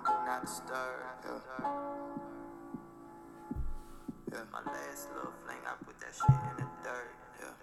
[0.00, 0.48] do not.
[1.24, 1.40] Yeah.
[4.32, 4.44] Yeah.
[4.50, 7.10] My last little fling, I put that shit in the dirt.
[7.40, 7.54] Yeah.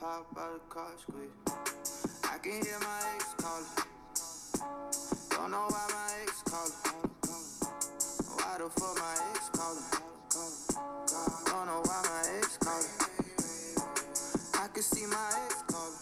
[0.00, 1.36] Pop the car squeeze.
[2.24, 3.76] I can hear my ex calling.
[5.30, 6.74] Don't know why my ex calling.
[8.36, 9.90] Why the fuck my ex calling?
[11.46, 12.96] Don't know why my ex calling.
[14.54, 15.96] I can see my ex calling.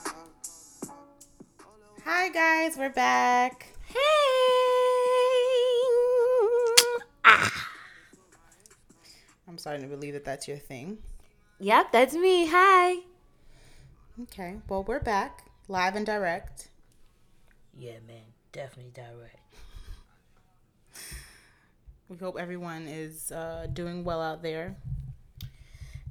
[2.05, 3.76] Hi guys, we're back.
[3.97, 4.03] Hey.
[7.25, 7.69] Ah.
[9.49, 10.99] I'm starting to believe that that's your thing.
[11.59, 12.47] Yep, that's me.
[12.49, 12.97] Hi.
[14.23, 16.69] Okay, well we're back, live and direct.
[17.79, 18.23] Yeah, man.
[18.53, 19.39] Definitely direct.
[22.09, 24.77] We hope everyone is uh, doing well out there.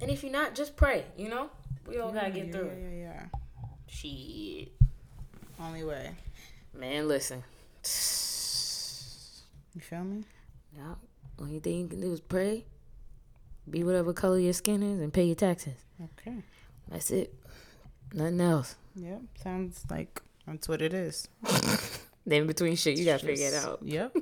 [0.00, 1.04] And if you're not, just pray.
[1.16, 1.50] You know,
[1.88, 2.70] we all gotta get yeah, through.
[2.76, 3.38] Yeah, yeah, yeah.
[3.88, 4.72] Shit,
[5.58, 6.10] Only way.
[6.74, 7.08] man.
[7.08, 7.42] Listen.
[9.74, 10.24] You feel me?
[10.74, 10.94] Yeah.
[11.38, 12.64] Only thing you can do is pray.
[13.68, 15.84] Be whatever color your skin is, and pay your taxes.
[16.02, 16.36] Okay.
[16.88, 17.34] That's it.
[18.12, 18.76] Nothing else.
[18.94, 19.20] Yep.
[19.42, 21.28] Sounds like that's what it is.
[22.26, 23.78] Then in between shit, you gotta figure it out.
[23.82, 24.16] Yep.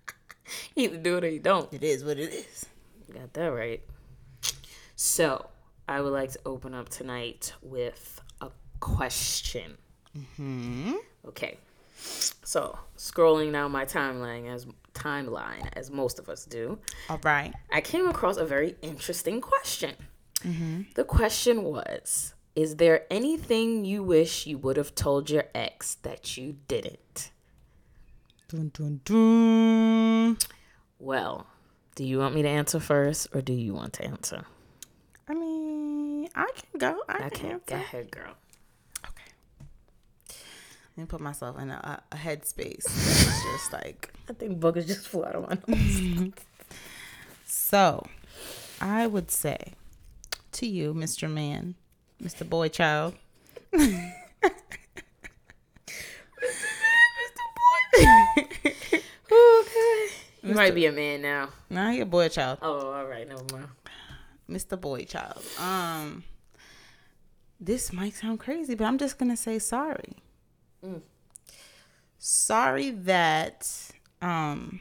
[0.76, 1.72] Either do it or you don't.
[1.72, 2.66] It is what it is.
[3.12, 3.80] Got that right.
[4.96, 5.48] So,
[5.88, 8.50] I would like to open up tonight with a
[8.80, 9.78] question.
[10.36, 10.92] Hmm.
[11.26, 11.56] Okay.
[12.44, 16.78] So, scrolling down my timeline as timeline as most of us do,
[17.08, 17.52] All right.
[17.72, 19.94] I came across a very interesting question.
[20.44, 20.82] Mm-hmm.
[20.94, 26.36] The question was, is there anything you wish you would have told your ex that
[26.36, 27.30] you didn't?
[28.48, 30.36] Dun, dun, dun.
[30.98, 31.46] Well,
[31.94, 34.44] do you want me to answer first or do you want to answer?
[35.26, 37.02] I mean, I can go.
[37.08, 37.30] I, I can.
[37.30, 37.66] can't.
[37.66, 38.34] Go ahead, girl.
[40.96, 42.84] Let me put myself in a, a headspace.
[42.84, 46.32] That's just like I think boogers just flew out of my nose.
[47.46, 48.06] So,
[48.80, 49.74] I would say
[50.52, 51.30] to you, Mr.
[51.30, 51.74] Man,
[52.22, 52.48] Mr.
[52.48, 53.14] Boy Child.
[53.72, 54.12] Mr.
[54.42, 54.52] Mr.
[57.58, 58.48] Boy Child.
[59.32, 60.08] okay.
[60.42, 61.50] You might be a man now.
[61.70, 62.58] Nah, you're a boy child.
[62.62, 63.28] Oh, all right.
[63.28, 63.68] Never mind.
[64.50, 64.78] Mr.
[64.80, 65.42] Boy Child.
[65.58, 66.24] Um,
[67.60, 70.16] this might sound crazy, but I'm just gonna say sorry.
[72.18, 73.68] Sorry that
[74.20, 74.80] um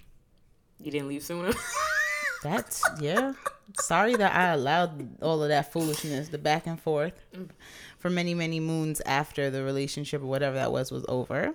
[0.79, 1.53] You didn't leave sooner.
[2.43, 3.33] That's yeah.
[3.79, 7.13] Sorry that I allowed all of that foolishness, the back and forth,
[7.99, 11.53] for many many moons after the relationship or whatever that was was over.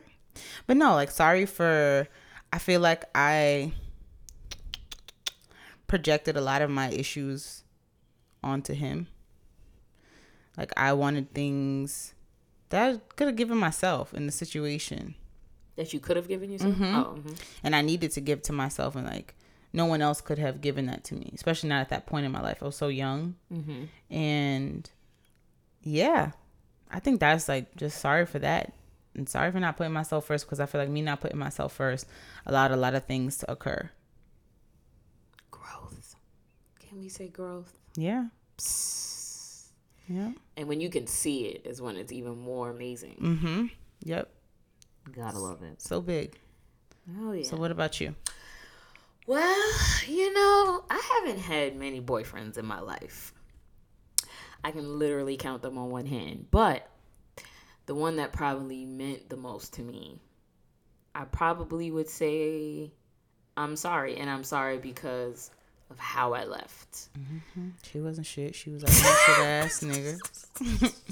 [0.67, 2.09] But no, like sorry for.
[2.53, 3.73] I feel like I
[5.87, 7.65] projected a lot of my issues
[8.43, 9.09] onto him.
[10.57, 12.15] Like I wanted things
[12.71, 15.15] that I could have given myself in the situation
[15.77, 16.75] that you could have given yourself.
[16.81, 17.39] Oh, mhm.
[17.63, 19.35] and I needed to give to myself, and like
[19.73, 22.33] no one else could have given that to me, especially not at that point in
[22.33, 22.63] my life.
[22.63, 23.35] I was so young,
[24.11, 24.91] and
[25.83, 26.33] yeah,
[26.91, 28.73] I think that's like just sorry for that,
[29.15, 31.73] and sorry for not putting myself first because I feel like me not putting myself
[31.75, 32.07] first
[32.47, 33.91] allowed a lot of things to occur.
[35.51, 36.17] growth.
[36.81, 37.77] Can we say growth?
[37.97, 38.27] Yeah,
[40.09, 43.17] yeah, And when you can see it is when it's even more amazing.
[43.21, 43.67] mm-hmm,
[44.05, 44.31] yep,
[45.13, 45.81] Gotta love it.
[45.83, 46.39] so big.
[47.21, 47.45] Oh yeah.
[47.45, 48.15] So what about you?
[49.27, 49.73] Well,
[50.07, 53.33] you know, I haven't had many boyfriends in my life.
[54.63, 56.47] I can literally count them on one hand.
[56.51, 56.89] But
[57.87, 60.21] the one that probably meant the most to me,
[61.15, 62.93] I probably would say
[63.57, 64.17] I'm sorry.
[64.17, 65.51] And I'm sorry because
[65.91, 67.09] of how I left.
[67.19, 67.69] Mm-hmm.
[67.83, 68.55] She wasn't shit.
[68.55, 70.93] She was like shit ass nigga.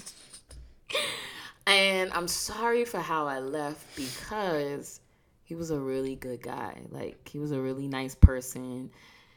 [1.67, 5.01] And I'm sorry for how I left because
[5.45, 6.83] he was a really good guy.
[6.91, 8.91] Like, he was a really nice person.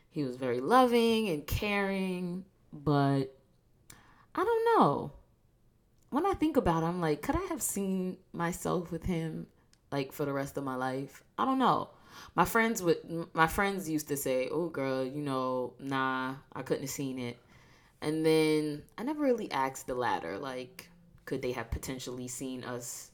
[0.10, 2.44] He was very loving and caring.
[2.74, 3.34] But
[4.36, 5.12] I don't know.
[6.10, 9.48] When I think about it, I'm like, could I have seen myself with him
[9.92, 11.24] like for the rest of my life?
[11.38, 11.90] I don't know.
[12.36, 16.84] My friends would my friends used to say, "Oh girl, you know, nah, I couldn't
[16.84, 17.38] have seen it."
[18.02, 20.90] And then I never really asked the latter, like
[21.26, 23.12] could they have potentially seen us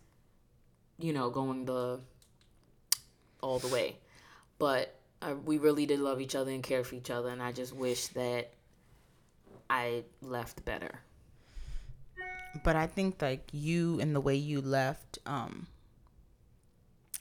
[1.00, 2.00] you know going the
[3.42, 3.98] all the way
[4.60, 7.52] but uh, we really did love each other and care for each other and i
[7.52, 8.54] just wish that
[9.68, 11.00] i left better
[12.62, 15.68] but I think like you and the way you left, um,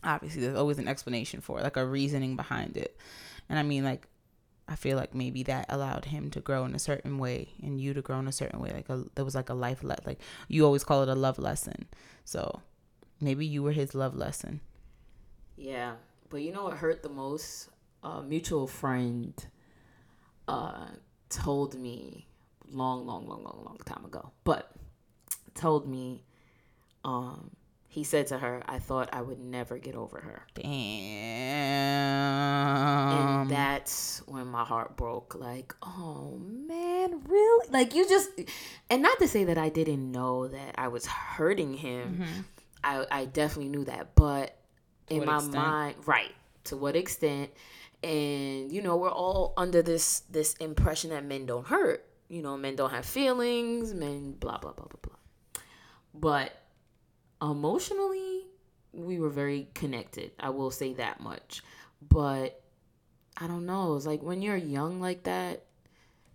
[0.04, 2.96] obviously there's always an explanation for it, like a reasoning behind it.
[3.49, 4.06] And I mean like
[4.69, 7.94] I feel like maybe that allowed him to grow in a certain way and you
[7.94, 8.72] to grow in a certain way.
[8.72, 11.38] Like a there was like a life le- like you always call it a love
[11.38, 11.87] lesson.
[12.25, 12.62] So
[13.20, 14.60] maybe you were his love lesson.
[15.56, 15.94] yeah
[16.31, 17.69] But you know what hurt the most?
[18.02, 19.34] A mutual friend
[20.49, 20.88] uh,
[21.28, 22.26] told me
[22.70, 24.32] long, long, long, long, long time ago.
[24.44, 24.72] But
[25.54, 26.25] told me,
[27.04, 27.50] um,
[27.93, 31.83] he said to her, "I thought I would never get over her." Damn.
[33.43, 38.31] and that's when my heart broke like oh man really like you just
[38.89, 42.41] and not to say that i didn't know that i was hurting him mm-hmm.
[42.85, 44.56] i i definitely knew that but
[45.09, 45.55] in my extent?
[45.55, 46.33] mind right
[46.65, 47.50] to what extent
[48.03, 52.56] and you know we're all under this this impression that men don't hurt you know
[52.56, 55.62] men don't have feelings men blah blah blah blah blah
[56.15, 56.62] but
[57.43, 58.47] emotionally
[58.93, 61.62] we were very connected i will say that much
[62.09, 62.62] but
[63.37, 63.97] I don't know.
[63.97, 65.65] It's like when you're young like that,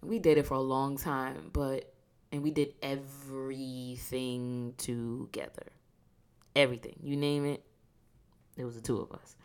[0.01, 1.93] we dated for a long time, but
[2.31, 5.67] and we did everything together.
[6.55, 6.95] Everything.
[7.01, 7.63] You name it.
[8.57, 9.35] It was the two of us.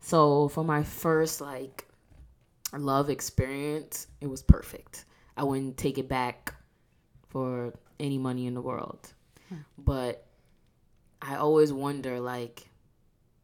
[0.00, 1.86] So for my first like
[2.72, 5.04] love experience, it was perfect.
[5.36, 6.54] I wouldn't take it back
[7.28, 9.12] for any money in the world.
[9.76, 10.23] But
[11.26, 12.68] I always wonder like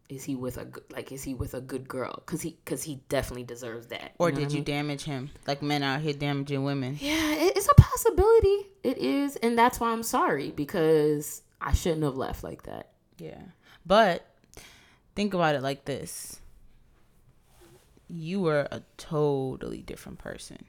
[0.09, 2.83] is he with a good like is he with a good girl cuz he cuz
[2.83, 4.65] he definitely deserves that or know did you mean?
[4.65, 5.31] damage him?
[5.47, 6.99] Like men out here damaging women.
[7.01, 8.67] Yeah, it, it's a possibility.
[8.83, 12.91] It is, and that's why I'm sorry because I shouldn't have left like that.
[13.19, 13.41] Yeah.
[13.87, 14.27] But
[15.15, 16.41] think about it like this.
[18.09, 20.65] You were a totally different person.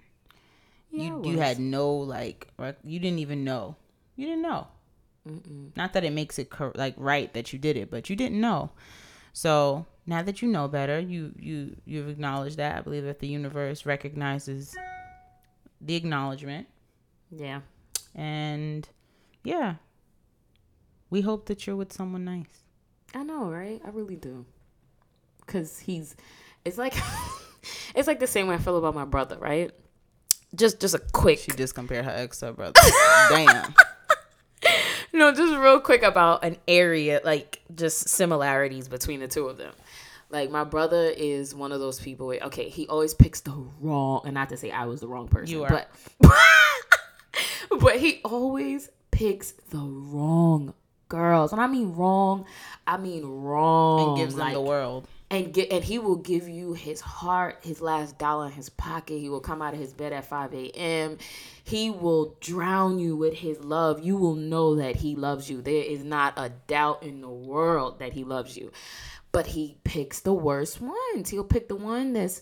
[0.91, 3.75] Yeah, you you had no like rec- you didn't even know.
[4.15, 4.67] You didn't know.
[5.75, 8.39] Not that it makes it cor- like right that you did it, but you didn't
[8.41, 8.71] know.
[9.33, 12.77] So now that you know better, you you you've acknowledged that.
[12.77, 14.75] I believe that the universe recognizes
[15.79, 16.67] the acknowledgement,
[17.31, 17.61] Yeah,
[18.15, 18.87] and
[19.43, 19.75] yeah,
[21.09, 22.63] we hope that you're with someone nice.
[23.13, 23.81] I know, right?
[23.85, 24.45] I really do.
[25.47, 26.15] Cause he's,
[26.63, 26.93] it's like,
[27.95, 29.71] it's like the same way I feel about my brother, right?
[30.55, 32.79] Just, just a quick, She just compared her ex to her brother.
[33.29, 33.73] Damn.
[35.13, 39.73] No, just real quick about an area, like just similarities between the two of them.
[40.29, 44.21] Like my brother is one of those people where okay, he always picks the wrong,
[44.25, 45.69] and not to say I was the wrong person, You are.
[45.69, 45.89] but
[47.79, 50.73] but he always picks the wrong
[51.09, 52.45] girls, and I mean wrong,
[52.87, 55.07] I mean wrong, And gives them like, the world.
[55.31, 59.17] And get and he will give you his heart, his last dollar in his pocket.
[59.17, 61.17] He will come out of his bed at 5 a.m.
[61.63, 64.03] He will drown you with his love.
[64.03, 65.61] You will know that he loves you.
[65.61, 68.73] There is not a doubt in the world that he loves you.
[69.31, 71.29] But he picks the worst ones.
[71.29, 72.41] He'll pick the one that's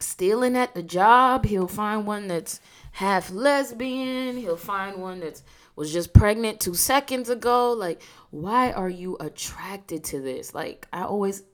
[0.00, 1.46] stealing at the job.
[1.46, 2.58] He'll find one that's
[2.90, 4.36] half lesbian.
[4.36, 5.44] He'll find one that's
[5.76, 7.72] was just pregnant two seconds ago.
[7.74, 10.52] Like, why are you attracted to this?
[10.52, 11.44] Like, I always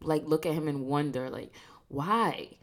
[0.00, 1.52] like look at him and wonder, like,
[1.88, 2.56] why?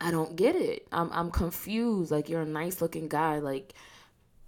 [0.00, 0.86] I don't get it.
[0.92, 2.10] I'm I'm confused.
[2.10, 3.38] Like, you're a nice looking guy.
[3.38, 3.74] Like,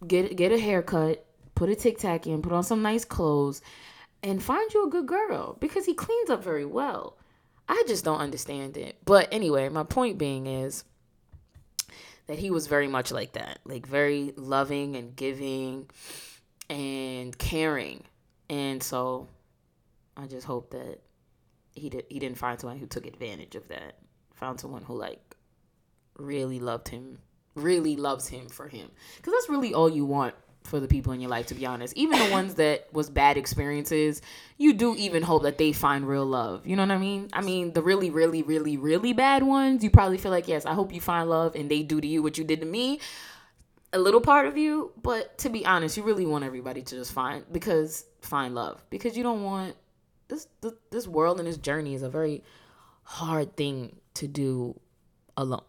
[0.07, 1.25] get get a haircut,
[1.55, 3.63] put a tic tac in, put on some nice clothes,
[4.23, 7.17] and find you a good girl because he cleans up very well.
[7.69, 8.97] I just don't understand it.
[9.05, 10.85] But anyway, my point being is
[12.27, 15.89] that he was very much like that, like very loving and giving
[16.69, 18.05] and caring.
[18.49, 19.29] And so
[20.17, 21.01] I just hope that
[21.75, 23.99] he did he didn't find someone who took advantage of that.
[24.35, 25.37] Found someone who like
[26.17, 27.19] really loved him,
[27.55, 28.91] really loves him for him.
[29.23, 31.97] Cuz that's really all you want for the people in your life to be honest.
[31.97, 34.23] Even the ones that was bad experiences,
[34.59, 36.67] you do even hope that they find real love.
[36.67, 37.29] You know what I mean?
[37.33, 40.75] I mean, the really really really really bad ones, you probably feel like, "Yes, I
[40.75, 43.01] hope you find love and they do to you what you did to me."
[43.95, 47.13] A little part of you, but to be honest, you really want everybody to just
[47.13, 49.77] find because find love because you don't want
[50.33, 52.43] this this, this world and this journey is a very
[53.05, 54.81] hard thing to do
[55.37, 55.65] alone.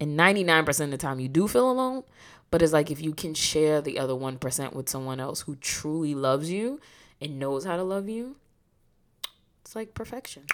[0.00, 2.02] And 99% of the time you do feel alone,
[2.50, 6.14] but it's like if you can share the other 1% with someone else who truly
[6.14, 6.80] loves you
[7.20, 8.36] and knows how to love you,
[9.60, 10.44] it's like perfection.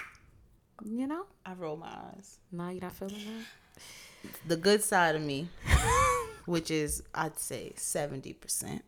[0.85, 1.25] You know?
[1.47, 2.39] I roll my eyes.
[2.53, 4.31] Now you're not feeling that?
[4.47, 5.49] The good side of me,
[6.45, 8.85] which is I'd say seventy percent.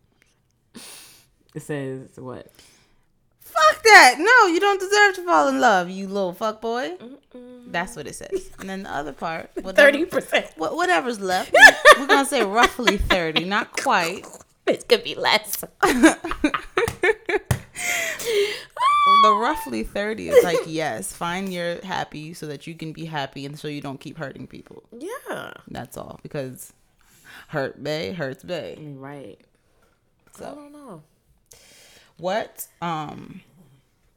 [1.55, 2.49] It says what?
[3.81, 4.17] Fuck that!
[4.19, 6.97] No, you don't deserve to fall in love, you little fuck boy.
[7.67, 8.51] That's what it says.
[8.59, 10.57] And then the other part, 30%.
[10.59, 11.55] wha- whatever's left,
[11.99, 14.27] we're gonna say roughly thirty, not quite.
[14.67, 15.65] It could be less.
[19.23, 23.45] The roughly thirty is like yes, find your happy so that you can be happy
[23.45, 24.83] and so you don't keep hurting people.
[24.97, 25.53] Yeah.
[25.69, 26.73] That's all because
[27.49, 28.79] hurt bay hurts bay.
[28.81, 29.39] Right.
[30.37, 31.03] so I don't know.
[32.19, 32.67] what?
[32.81, 33.43] Um.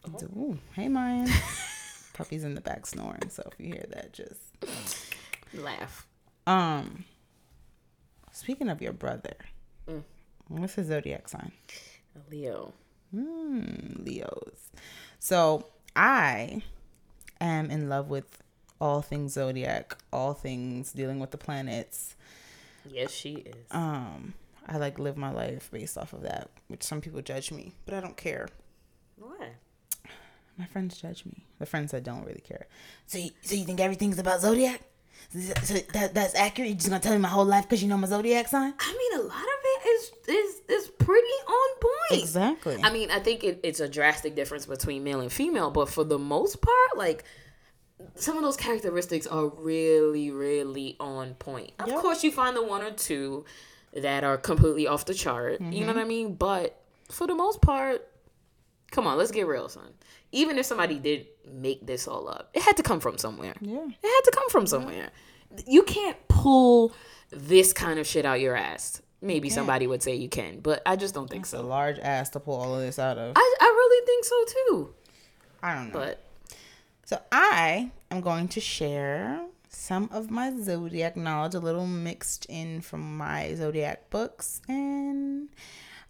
[0.08, 1.30] Ooh, hey, Mayan.
[2.14, 4.42] Puppy's in the back snoring, so if you hear that, just
[5.54, 6.06] Laugh.
[6.46, 7.06] um.
[8.32, 9.36] Speaking of your brother,
[9.88, 10.04] Mm.
[10.48, 11.52] what's his zodiac sign?
[12.32, 12.74] Leo.
[13.12, 14.72] Hmm, Leos.
[15.20, 16.64] So I
[17.42, 18.42] am in love with
[18.82, 22.16] all things zodiac, all things dealing with the planets.
[22.90, 23.56] Yes, she is.
[23.72, 24.34] Um,
[24.68, 27.94] I like live my life based off of that, which some people judge me, but
[27.94, 28.48] I don't care.
[29.18, 29.50] Why?
[30.58, 31.46] My friends judge me.
[31.60, 32.68] The friends that don't really care.
[33.08, 34.82] So, you, so you think everything's about zodiac?
[35.32, 36.70] So, so that that's accurate.
[36.70, 38.74] You're just gonna tell me my whole life because you know my zodiac sign?
[38.78, 42.22] I mean, a lot of it is is is pretty on point.
[42.24, 42.80] Exactly.
[42.84, 46.04] I mean, I think it, it's a drastic difference between male and female, but for
[46.04, 47.24] the most part, like
[48.16, 51.72] some of those characteristics are really, really on point.
[51.80, 52.00] Of Yep.
[52.02, 53.46] course, you find the one or two
[53.96, 55.62] that are completely off the chart.
[55.62, 55.80] You Mm-hmm.
[55.82, 56.36] know what I mean?
[56.36, 56.80] But
[57.10, 58.08] for the most part,
[58.94, 59.92] come on, let's get real, son.
[60.32, 63.56] Even if somebody did make this all up, it had to come from somewhere.
[63.60, 63.86] Yeah.
[63.86, 65.10] It had to come from somewhere.
[65.68, 66.94] You can't pull
[67.32, 69.02] this kind of shit out your ass.
[69.22, 71.66] Maybe somebody would say you can, but I just don't think It's a so.
[71.66, 73.34] large ass to pull all of this out of.
[73.36, 74.94] I, I really think so too.
[75.62, 75.94] I don't know.
[76.00, 76.24] But
[77.06, 82.82] So I am going to share some of my zodiac knowledge, a little mixed in
[82.82, 85.50] from my zodiac books and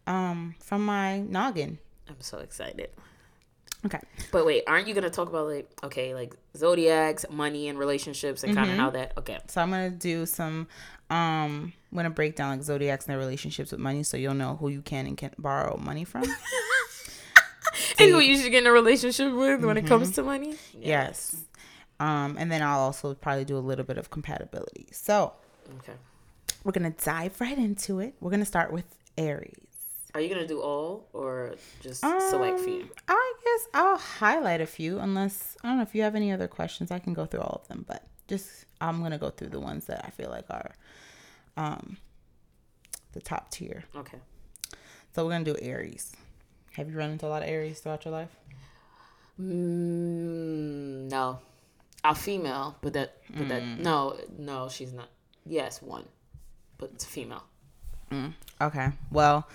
[0.08, 1.78] um from my noggin.
[2.10, 2.90] I'm so excited.
[3.86, 4.00] Okay.
[4.32, 8.56] But wait, aren't you gonna talk about like okay, like zodiacs, money, and relationships, and
[8.56, 9.18] kind of how that?
[9.18, 10.68] Okay, So I'm gonna do some
[11.10, 14.56] um I'm gonna break down like zodiacs and their relationships with money so you'll know
[14.56, 16.24] who you can and can't borrow money from.
[18.00, 20.56] and who you should get in a relationship with when it comes to money?
[20.80, 21.36] yes.
[22.00, 24.88] Um and then I'll also probably do a little bit of compatibility.
[24.92, 25.34] So
[25.80, 25.94] Okay.
[26.64, 28.16] we're gonna dive right into it.
[28.22, 28.86] We're gonna start with
[29.18, 29.58] Aries.
[30.14, 32.82] Are you gonna do all or just select few?
[32.82, 36.32] Um, I guess I'll highlight a few, unless I don't know if you have any
[36.32, 36.92] other questions.
[36.92, 39.86] I can go through all of them, but just I'm gonna go through the ones
[39.86, 40.76] that I feel like are,
[41.58, 41.98] um,
[43.14, 43.86] the top tier.
[43.96, 44.20] Okay.
[45.16, 46.16] So we're gonna do Aries.
[46.74, 48.36] Have you run into a lot of Aries throughout your life?
[49.40, 51.40] Mm, no,
[52.04, 55.10] a female, but that, but that, no, no, she's not.
[55.46, 56.06] Yes, one,
[56.78, 57.44] but it's female.
[58.62, 58.90] Okay.
[59.12, 59.48] Well,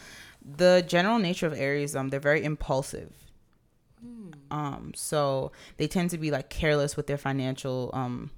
[0.44, 3.12] the general nature of Aries, um, they're very impulsive.
[4.50, 8.30] Um, so they tend to be like careless with their financial um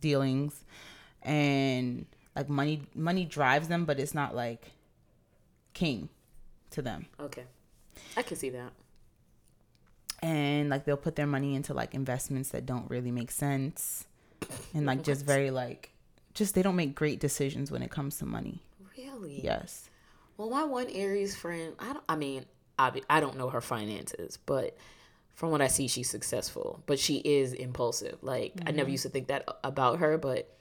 [0.00, 0.64] dealings,
[1.22, 4.72] and like money money drives them, but it's not like
[5.74, 6.08] king
[6.70, 7.06] to them.
[7.20, 7.44] Okay,
[8.16, 8.72] I can see that.
[10.22, 14.06] And like they'll put their money into like investments that don't really make sense,
[14.72, 15.90] and like just very like
[16.32, 18.62] just they don't make great decisions when it comes to money.
[18.96, 19.40] Really?
[19.42, 19.90] Yes.
[20.42, 22.04] Well, my one Aries friend, I don't.
[22.08, 22.46] I mean,
[22.76, 24.76] I I don't know her finances, but
[25.36, 26.82] from what I see, she's successful.
[26.86, 28.18] But she is impulsive.
[28.22, 28.90] Like I never mm-hmm.
[28.90, 30.52] used to think that about her, but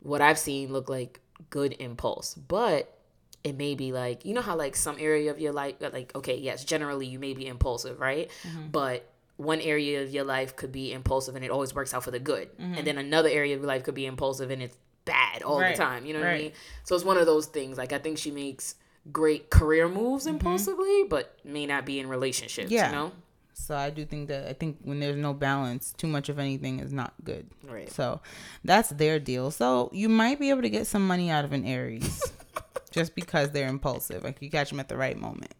[0.00, 2.34] what I've seen look like good impulse.
[2.34, 2.94] But
[3.42, 6.14] it may be like you know how like some area of your life, uh, like
[6.14, 8.30] okay, yes, generally you may be impulsive, right?
[8.46, 8.68] Mm-hmm.
[8.72, 12.10] But one area of your life could be impulsive and it always works out for
[12.10, 12.84] the good, and mm-hmm.
[12.84, 14.76] then another area of your life could be impulsive and it's
[15.06, 16.04] bad all Right, the time.
[16.04, 16.52] You know what I mean?
[16.82, 17.78] So it's one of those things.
[17.78, 18.74] Like I think she makes
[19.12, 22.70] great career moves impulsively, but may not be in relationships.
[22.70, 22.88] Yeah.
[22.88, 23.12] You know?
[23.54, 26.80] So I do think that I think when there's no balance, too much of anything
[26.80, 27.48] is not good.
[27.62, 27.90] Right.
[27.90, 28.20] So
[28.64, 29.50] that's their deal.
[29.50, 32.32] So you might be able to get some money out of an Aries
[32.90, 34.24] just because they're impulsive.
[34.24, 35.54] Like you catch them at the right moment.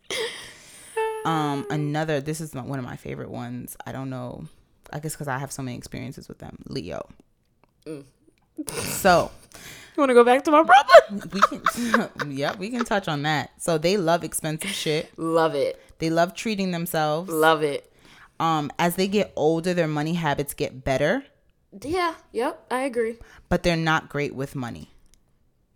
[1.24, 2.20] Um, another.
[2.20, 3.76] This is one of my favorite ones.
[3.86, 4.44] I don't know.
[4.92, 6.58] I guess because I have so many experiences with them.
[6.66, 7.08] Leo.
[8.82, 9.30] So
[9.96, 11.28] You want to go back to my brother?
[11.32, 13.50] we can, yeah, we can touch on that.
[13.62, 15.16] So they love expensive shit.
[15.16, 15.80] Love it.
[15.98, 17.30] They love treating themselves.
[17.30, 17.90] Love it.
[18.40, 21.24] Um, as they get older, their money habits get better,
[21.82, 22.14] Yeah.
[22.32, 22.66] Yep.
[22.70, 23.18] I agree.
[23.48, 24.90] but they're not great with money.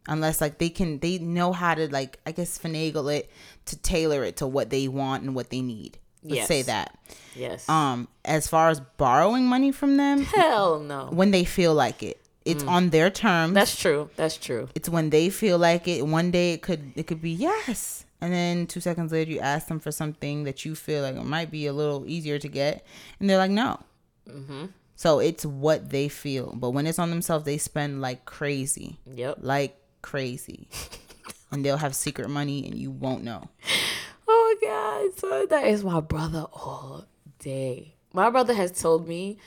[0.08, 3.30] Unless like they can, they know how to like I guess finagle it
[3.66, 5.98] to tailor it to what they want and what they need.
[6.24, 6.98] Let's say that.
[7.36, 7.68] Yes.
[7.68, 11.06] Um, as far as borrowing money from them, Hell no.
[11.12, 12.68] when they feel like it, it's mm.
[12.68, 13.54] on their terms.
[13.54, 14.10] That's true.
[14.16, 14.68] That's true.
[14.74, 16.06] it's when they feel like it.
[16.06, 19.68] One day it could it could be yes, and then two seconds later you ask
[19.68, 22.84] them for something that you feel like it might be a little easier to get,
[23.20, 23.80] and they're like no.
[24.28, 24.66] Mm-hmm.
[24.96, 29.38] So it's what they feel, but when it's on themselves, they spend like crazy, Yep.
[29.42, 30.68] like crazy,
[31.52, 33.48] and they'll have secret money and you won't know.
[34.26, 37.06] Oh my god, so that is my brother all
[37.38, 37.94] day.
[38.12, 39.38] My brother has told me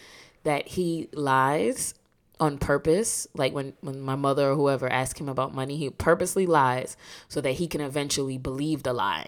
[0.44, 1.94] that he lies
[2.42, 3.28] on purpose.
[3.34, 6.98] Like when, when my mother or whoever asks him about money, he purposely lies
[7.30, 9.28] so that he can eventually believe the lie.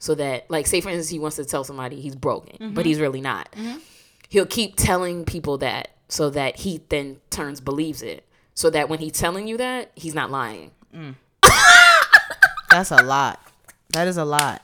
[0.00, 2.80] So that, like, say for instance, he wants to tell somebody he's broken, but mm-hmm.
[2.80, 3.52] he's really not.
[3.52, 3.78] Mm-hmm.
[4.28, 8.26] he'll keep telling people that so that he then turns believes it.
[8.54, 10.70] So that when he's telling you that, he's not lying.
[10.94, 11.14] Mm.
[12.70, 13.40] That's a lot.
[13.90, 14.62] That is a lot.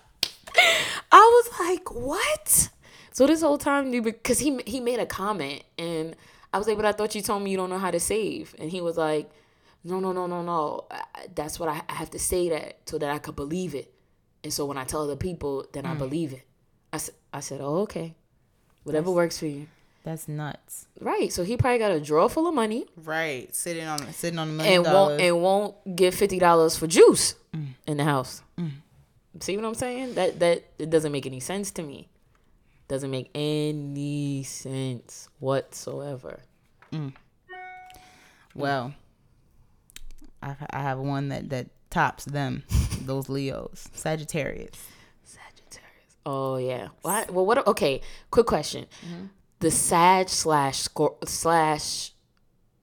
[1.12, 2.68] I was like, "What?"
[3.12, 6.14] So this whole time, because he he made a comment, and
[6.52, 8.54] I was like, "But I thought you told me you don't know how to save,"
[8.58, 9.30] and he was like,
[9.84, 10.86] "No, no, no, no, no.
[11.34, 13.92] That's what I, I have to say that so that I could believe it."
[14.42, 15.98] And so when I tell other people, then I mm.
[15.98, 16.42] believe it.
[16.92, 18.14] I said, I said, "Oh, okay,
[18.84, 19.68] whatever works for you."
[20.02, 20.86] That's nuts.
[20.98, 21.32] Right.
[21.32, 23.54] So he probably got a drawer full of money Right.
[23.54, 25.08] Sitting on sitting on a million and dollars.
[25.10, 27.74] won't and won't give fifty dollars for juice mm.
[27.86, 28.42] in the house.
[28.58, 28.70] Mm.
[29.40, 30.14] See what I'm saying?
[30.14, 32.08] That that it doesn't make any sense to me.
[32.90, 36.40] Doesn't make any sense whatsoever.
[36.92, 37.12] Mm.
[37.12, 37.12] Mm.
[38.52, 38.94] Well,
[40.42, 42.64] I, I have one that that tops them,
[43.02, 44.88] those Leos, Sagittarius.
[45.22, 46.16] Sagittarius.
[46.26, 46.88] Oh yeah.
[47.02, 47.30] What?
[47.30, 47.64] Well, what?
[47.68, 48.00] Okay.
[48.32, 48.86] Quick question.
[49.06, 49.26] Mm-hmm.
[49.60, 52.10] The Sag slash Scor- slash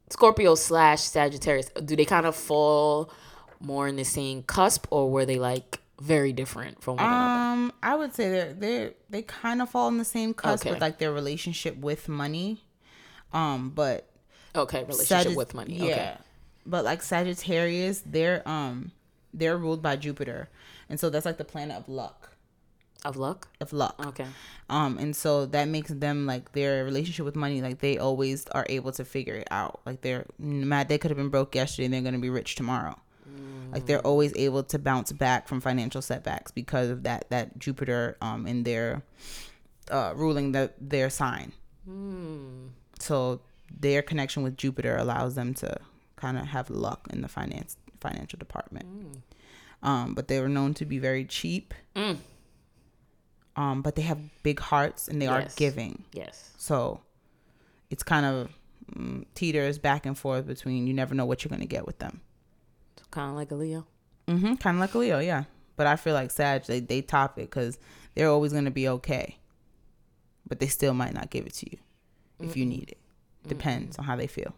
[0.09, 1.69] Scorpio slash Sagittarius.
[1.83, 3.11] Do they kind of fall
[3.59, 7.23] more in the same cusp, or were they like very different from one another?
[7.53, 10.73] Um, I would say they're they they kind of fall in the same cusp Okay.
[10.73, 12.63] with like their relationship with money.
[13.33, 14.09] Um, but
[14.55, 15.75] Okay, relationship Sagitt- with money.
[15.77, 15.83] Yeah.
[15.93, 16.17] Okay.
[16.65, 18.91] But like Sagittarius, they're um
[19.33, 20.49] they're ruled by Jupiter.
[20.89, 22.31] And so that's like the planet of luck.
[23.05, 23.47] Of luck.
[23.61, 23.95] Of luck.
[24.07, 24.25] Okay.
[24.69, 28.65] Um and so that makes them like their relationship with money, like they always are
[28.69, 29.81] able to figure it out.
[29.85, 32.99] Like they're mad they could have been broke yesterday and they're gonna be rich tomorrow.
[33.77, 38.17] Like they're always able to bounce back from financial setbacks because of that that Jupiter
[38.21, 39.03] um in their
[39.91, 41.51] uh ruling the their sign.
[42.99, 43.41] So
[43.79, 45.77] their connection with Jupiter allows them to
[46.15, 48.85] kind of have luck in the finance financial department.
[49.83, 51.73] Um, but they were known to be very cheap.
[53.55, 56.03] Um, but they have big hearts and they are giving.
[56.13, 56.51] Yes.
[56.57, 57.01] So
[57.89, 58.49] it's kind of
[58.95, 61.99] mm, teeters back and forth between you never know what you're going to get with
[61.99, 62.21] them.
[63.11, 63.87] Kind of like a Leo.
[64.27, 64.55] Mm-hmm.
[64.55, 65.45] Kind of like a Leo, yeah.
[65.75, 67.77] But I feel like Sag, they, they top it because
[68.15, 69.37] they're always going to be okay.
[70.47, 71.77] But they still might not give it to you
[72.41, 72.97] if you need it.
[73.47, 74.53] Depends on how they feel.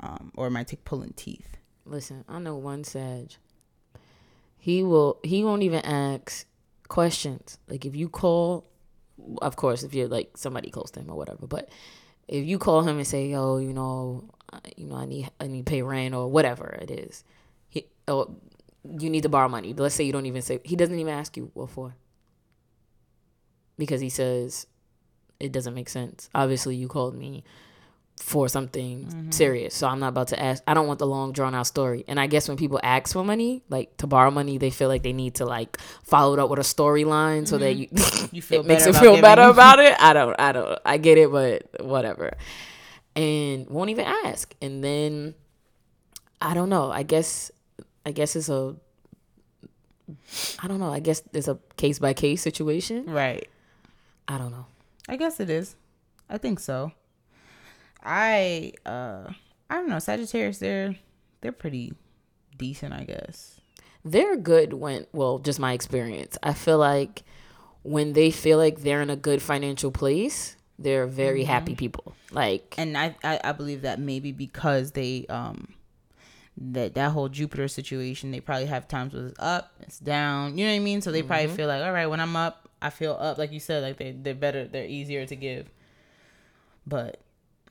[0.00, 1.56] Um, or it might take pulling teeth.
[1.84, 3.32] Listen, I know one Sag.
[4.58, 5.18] He will.
[5.22, 6.46] He won't even ask
[6.88, 7.58] questions.
[7.68, 8.66] Like if you call,
[9.40, 11.46] of course, if you're like somebody close to him or whatever.
[11.46, 11.68] But
[12.28, 14.28] if you call him and say, "Yo, you know,
[14.76, 17.24] you know, I need, I need to pay rent or whatever it is,"
[17.68, 18.36] he, oh,
[18.98, 19.74] you need to borrow money.
[19.74, 20.60] Let's say you don't even say.
[20.64, 21.94] He doesn't even ask you what for.
[23.78, 24.66] Because he says,
[25.38, 26.30] it doesn't make sense.
[26.34, 27.44] Obviously, you called me
[28.18, 29.30] for something mm-hmm.
[29.30, 29.74] serious.
[29.74, 30.62] So I'm not about to ask.
[30.66, 32.04] I don't want the long drawn out story.
[32.08, 35.02] And I guess when people ask for money, like to borrow money, they feel like
[35.02, 38.24] they need to like follow it up with a storyline so that mm-hmm.
[38.24, 39.94] you You feel it makes them feel giving- better about it.
[40.00, 40.36] I don't.
[40.38, 40.78] I don't.
[40.84, 42.32] I get it, but whatever.
[43.16, 44.54] And won't even ask.
[44.60, 45.34] And then
[46.40, 46.90] I don't know.
[46.92, 47.50] I guess.
[48.04, 48.76] I guess it's a.
[50.62, 50.92] I don't know.
[50.92, 53.06] I guess it's a case by case situation.
[53.06, 53.48] Right.
[54.28, 54.66] I don't know.
[55.08, 55.74] I guess it is.
[56.28, 56.92] I think so.
[58.02, 59.32] I uh
[59.68, 60.96] I don't know, Sagittarius they're
[61.40, 61.92] they're pretty
[62.56, 63.60] decent, I guess.
[64.04, 67.24] they're good when well just my experience i feel like
[67.82, 72.74] when they feel like they're in a good financial place they're very happy people like
[72.78, 75.74] And I, I I believe that maybe because they um
[76.58, 80.56] that that whole Jupiter situation, they probably have times where it's up, it's down.
[80.56, 81.00] You know what I mean?
[81.02, 83.36] So they probably feel like, all right, when I'm up, I feel up.
[83.36, 85.68] Like you said, like they they're better, they're easier to give.
[86.86, 87.20] But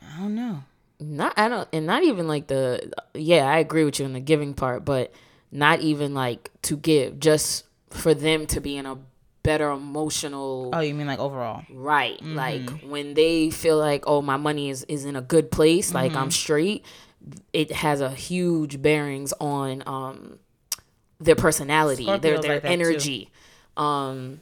[0.02, 0.64] I don't know.
[1.00, 4.20] not i don't and not even like the yeah i agree with you in the
[4.20, 5.12] giving part but
[5.52, 8.98] not even like to give just for them to be in a
[9.46, 11.64] better emotional Oh, you mean like overall?
[11.70, 12.22] Right.
[12.22, 16.16] Like when they feel like, oh, my money is, is in a good place, like
[16.16, 16.84] I'm straight,
[17.54, 20.40] it has a huge bearings on um
[21.20, 22.68] their personality, their Scorpios their like that too.
[22.68, 23.32] energy.
[23.78, 24.42] Um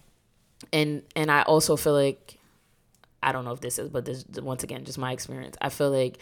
[0.71, 2.39] and and I also feel like
[3.21, 5.55] I don't know if this is, but this once again, just my experience.
[5.61, 6.17] I feel like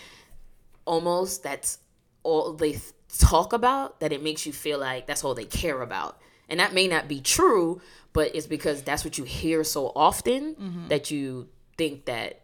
[0.85, 1.79] almost that's
[2.23, 2.83] all they th-
[3.19, 6.19] talk about that it makes you feel like that's all they care about.
[6.51, 7.81] And that may not be true,
[8.13, 10.87] but it's because that's what you hear so often Mm-hmm.
[10.89, 12.41] that you think that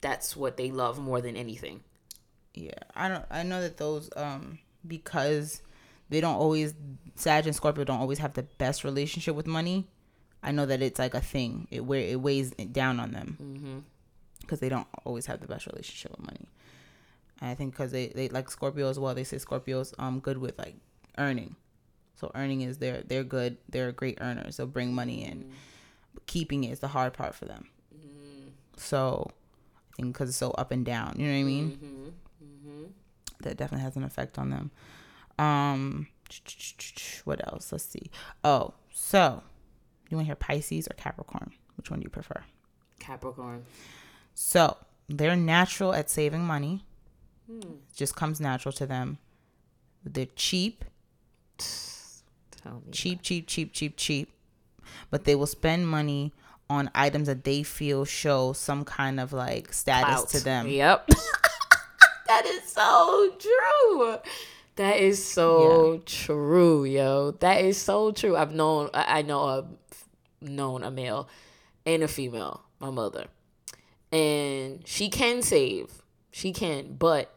[0.00, 1.82] that's what they love more than anything.
[2.54, 3.24] Yeah, I don't.
[3.30, 5.62] I know that those um because
[6.08, 6.74] they don't always
[7.14, 9.86] Sag and Scorpio don't always have the best relationship with money.
[10.42, 11.68] I know that it's like a thing.
[11.70, 13.84] It where it weighs it down on them
[14.40, 16.46] because they don't always have the best relationship with money.
[17.40, 19.14] And I think because they they like Scorpio as well.
[19.14, 20.76] They say Scorpios um good with like
[21.18, 21.54] earning.
[22.18, 23.58] So earning is they're they're good.
[23.68, 24.56] They're great earners.
[24.56, 25.52] They'll bring money in.
[26.14, 27.68] But keeping it is the hard part for them.
[28.76, 29.30] So
[29.98, 31.14] everything because it's so up and down.
[31.18, 31.78] You know what I mean?
[32.42, 32.84] Mm-hmm.
[33.42, 34.70] That definitely has an effect on them.
[35.38, 36.08] Um,
[37.24, 37.72] what else?
[37.72, 38.10] Let's see.
[38.44, 39.42] Oh, so
[40.10, 41.52] you want to hear Pisces or Capricorn?
[41.76, 42.42] Which one do you prefer?
[42.98, 43.64] Capricorn.
[44.34, 44.76] So
[45.08, 46.84] they're natural at saving money.
[47.46, 47.58] Hmm.
[47.60, 49.18] It just comes natural to them.
[50.04, 50.84] They're cheap,
[52.68, 52.92] Tell me.
[52.92, 54.32] cheap, cheap, cheap, cheap, cheap.
[55.10, 56.32] But they will spend money
[56.68, 60.68] on items that they feel show some kind of like status to them.
[60.68, 61.08] Yep.
[62.26, 64.16] that is so true.
[64.76, 67.32] That is so true, yo.
[67.32, 68.36] That is so true.
[68.36, 69.64] I've known I I know a
[70.42, 71.28] known a male
[71.86, 73.26] and a female, my mother.
[74.12, 76.02] And she can save.
[76.30, 77.34] She can, but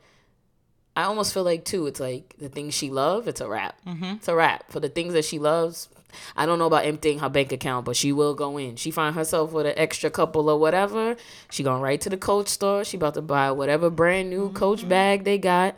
[1.02, 3.76] I almost feel like too, it's like the things she love, it's a wrap.
[3.88, 4.18] Mm-hmm.
[4.18, 4.72] It's a wrap.
[4.72, 5.90] For the things that she loves,
[6.36, 8.76] I don't know about emptying her bank account, but she will go in.
[8.76, 11.16] She find herself with an extra couple or whatever.
[11.50, 12.84] She going right to the Coach store.
[12.84, 14.56] She about to buy whatever brand new mm-hmm.
[14.56, 15.76] Coach bag they got,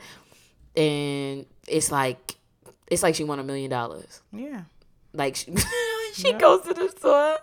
[0.76, 2.36] and it's like,
[2.88, 4.22] it's like she won a million dollars.
[4.34, 4.64] Yeah.
[5.14, 5.54] Like she,
[6.14, 7.38] she goes to the store.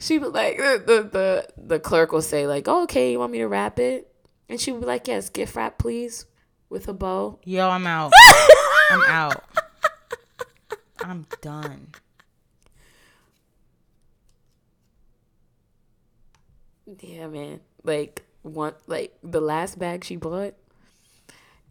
[0.00, 3.32] She was like the, the the the clerk will say like, oh, "Okay, you want
[3.32, 4.12] me to wrap it?"
[4.48, 6.26] And she would be like, "Yes, gift wrap, please,
[6.68, 8.12] with a bow." Yo, I'm out.
[8.90, 9.44] I'm out.
[11.00, 11.88] I'm done.
[17.00, 17.60] Yeah, man.
[17.82, 20.54] Like one, like the last bag she bought,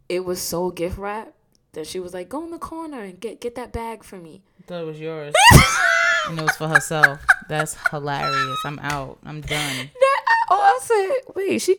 [0.08, 1.32] it was so gift wrap
[1.72, 4.42] that she was like, "Go in the corner and get get that bag for me."
[4.66, 5.34] thought it was yours.
[6.28, 7.24] and it was for herself.
[7.48, 8.58] That's hilarious.
[8.64, 9.18] I'm out.
[9.24, 9.90] I'm done.
[10.00, 11.76] That, oh, I said, "Wait, she."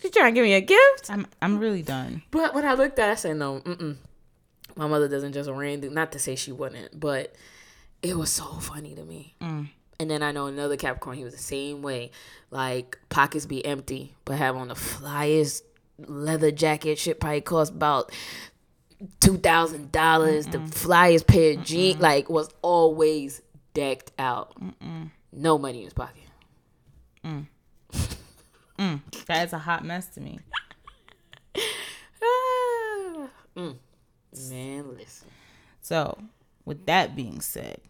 [0.00, 2.22] She, she trying to give me a gift, I'm I'm really done.
[2.30, 3.96] but when I looked at, it, I said, "No, mm-mm.
[4.76, 7.34] my mother doesn't just random." Not to say she wouldn't, but
[8.02, 9.34] it was so funny to me.
[9.40, 9.68] Mm.
[9.98, 12.10] And then I know another Capricorn, he was the same way.
[12.50, 15.62] Like pockets be empty, but have on the flyest
[15.98, 16.98] leather jacket.
[16.98, 18.12] Shit probably cost about
[19.20, 20.46] two thousand dollars.
[20.46, 23.40] The flyest pair of jeans, like was always
[23.72, 24.52] decked out.
[25.32, 26.22] No money in his pocket.
[27.24, 27.46] Mm.
[28.78, 30.40] Mm, that is a hot mess to me.
[33.56, 33.76] Mm.
[34.50, 35.28] Man, listen.
[35.80, 36.18] So,
[36.64, 37.80] with that being said,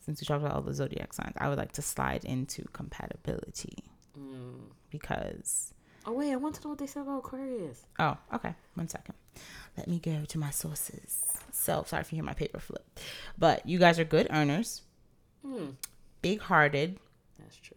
[0.00, 3.84] since we talked about all the zodiac signs, I would like to slide into compatibility
[4.18, 4.60] mm.
[4.90, 5.74] because.
[6.06, 7.84] Oh wait, I want to know what they said about Aquarius.
[7.98, 8.54] Oh, okay.
[8.74, 9.14] One second.
[9.76, 11.22] Let me go to my sources.
[11.52, 12.98] So sorry if you hear my paper flip,
[13.36, 14.82] but you guys are good earners,
[15.44, 15.74] mm.
[16.22, 16.98] big hearted,
[17.38, 17.76] That's true.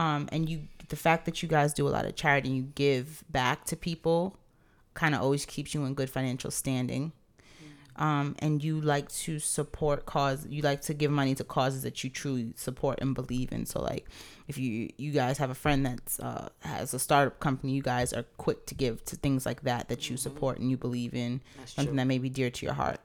[0.00, 2.62] Um, and you the fact that you guys do a lot of charity and you
[2.74, 4.36] give back to people
[4.94, 7.12] kind of always keeps you in good financial standing.
[7.96, 12.02] Um, and you like to support cause you like to give money to causes that
[12.02, 13.66] you truly support and believe in.
[13.66, 14.08] So like
[14.48, 18.14] if you you guys have a friend that's uh, has a startup company you guys
[18.14, 21.42] are quick to give to things like that that you support and you believe in
[21.58, 21.96] That's something true.
[21.98, 23.00] that may be dear to your heart.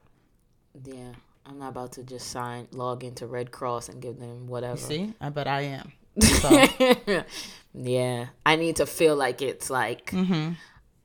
[0.86, 1.12] Yeah,
[1.46, 4.78] I'm not about to just sign log into Red Cross and give them whatever.
[4.78, 5.14] see?
[5.20, 6.66] I bet i am so,
[7.74, 10.54] yeah, I need to feel like it's like mm-hmm.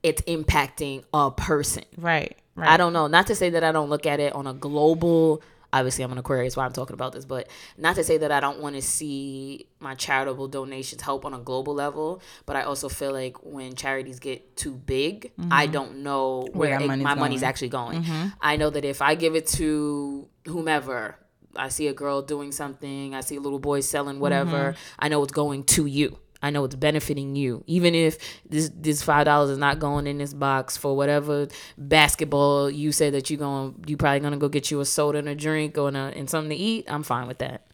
[0.03, 1.83] it's impacting a person.
[1.97, 3.07] right right I don't know.
[3.07, 5.41] Not to say that I don't look at it on a global.
[5.73, 7.47] Obviously, I'm an Aquarius, why I'm talking about this, but
[7.77, 11.39] not to say that I don't want to see my charitable donations help on a
[11.39, 12.21] global level.
[12.45, 15.71] But I also feel like when charities get too big, I mm-hmm.
[15.71, 17.49] don't know where, it- money's my money's going.
[17.49, 18.03] actually going.
[18.03, 18.27] Mm-hmm.
[18.41, 21.17] I know that if I give it to whomever,
[21.55, 24.95] I see a girl doing something, I see a little boy selling whatever, mm-hmm.
[24.99, 26.17] I know it's going to you.
[26.43, 28.17] I know it's benefiting you, even if
[28.49, 33.11] this this five dollars is not going in this box for whatever basketball you say
[33.11, 35.89] that you're going you probably gonna go get you a soda and a drink or
[35.89, 36.85] a, and something to eat.
[36.87, 37.67] I'm fine with that,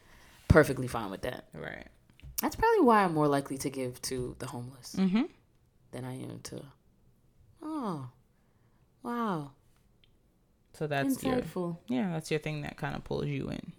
[0.49, 1.45] perfectly fine with that.
[1.53, 1.87] right
[2.41, 5.23] That's probably why I'm more likely to give to the homeless mm-hmm.
[5.91, 6.61] than I am to.
[7.63, 8.09] Oh,
[9.01, 9.51] wow,
[10.77, 11.41] so that's your
[11.87, 13.73] yeah that's your thing that kind of pulls you in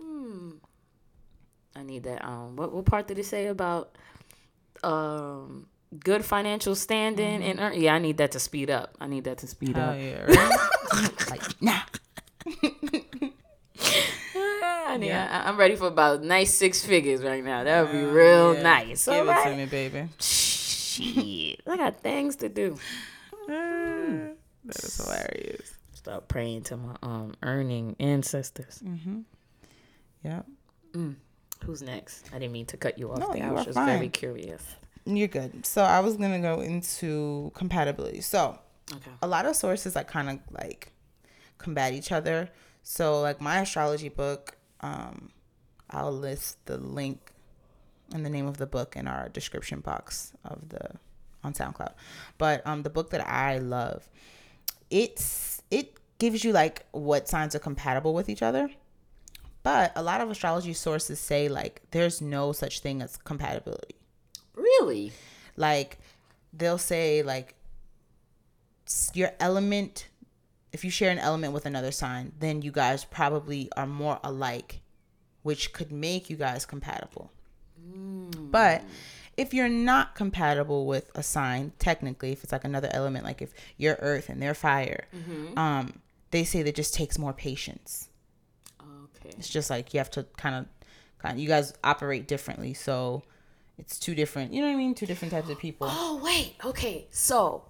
[1.77, 2.25] I need that.
[2.25, 3.95] Um, what what part did it say about
[4.83, 5.69] um
[6.01, 7.81] good financial standing and earn?
[7.81, 8.97] Yeah, I need that to speed up.
[9.01, 9.97] I need that to speed Oh up.
[9.97, 11.31] yeah, right?
[11.31, 11.79] like nah.
[14.91, 17.63] I need, I, I'm ready for about nice six figures right now.
[17.63, 18.63] That would be real Yeah.
[18.63, 19.05] nice.
[19.07, 20.09] Give All it to me, baby.
[20.19, 22.77] Shit, I got things to do.
[23.47, 24.35] that
[24.67, 25.75] is hilarious.
[25.99, 28.81] Start praying to my um earning ancestors.
[28.85, 29.21] Mm-hmm.
[30.23, 30.47] Yep.
[31.65, 32.31] Who's next?
[32.33, 33.19] I didn't mean to cut you off.
[33.19, 33.39] No, there.
[33.39, 33.87] you I was just fine.
[33.89, 34.63] very curious.
[35.05, 35.67] You're good.
[35.67, 38.21] So I was gonna go into compatibility.
[38.21, 38.61] So
[38.95, 39.11] Okay.
[39.21, 40.93] a lot of sources like kind of like
[41.59, 42.49] combat each other.
[42.85, 45.31] So like my astrology book, um,
[45.91, 47.33] I'll list the link
[48.15, 50.93] and the name of the book in our description box of the
[51.43, 51.93] on SoundCloud.
[52.39, 54.09] But um, the book that I love,
[54.91, 58.71] it's it gives you like what signs are compatible with each other.
[59.63, 63.97] But a lot of astrology sources say like there's no such thing as compatibility.
[64.55, 65.13] Really?
[65.57, 65.99] Like
[66.53, 67.55] they'll say like
[69.15, 70.09] your element
[70.73, 74.81] if you share an element with another sign, then you guys probably are more alike,
[75.43, 77.31] which could make you guys compatible.
[77.91, 78.51] Mm.
[78.51, 78.83] But
[79.39, 83.55] if you're not compatible with a sign, technically, if it's like another element, like if
[83.79, 85.07] you're earth and they're fire,
[85.57, 86.01] um,
[86.33, 88.09] they say that just takes more patience.
[88.81, 89.31] Okay.
[89.39, 90.67] It's just like you have to kind of,
[91.21, 93.23] kind of, you guys operate differently, so
[93.79, 94.53] it's two different.
[94.53, 94.95] You know what I mean?
[94.95, 95.89] Two different types of people.
[95.91, 96.55] Oh wait.
[96.65, 97.07] Okay.
[97.11, 97.65] So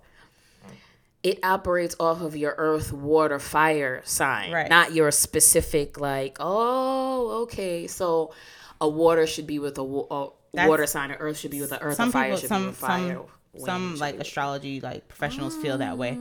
[1.22, 4.70] it operates off of your earth, water, fire sign, Right.
[4.70, 6.36] not your specific like.
[6.40, 7.86] Oh, okay.
[7.86, 8.32] So
[8.80, 11.70] a water should be with a, a That's- water sign, and earth should be with
[11.70, 13.14] the earth, some fire people should be some with fire.
[13.54, 16.16] some some like be astrology like professionals feel that way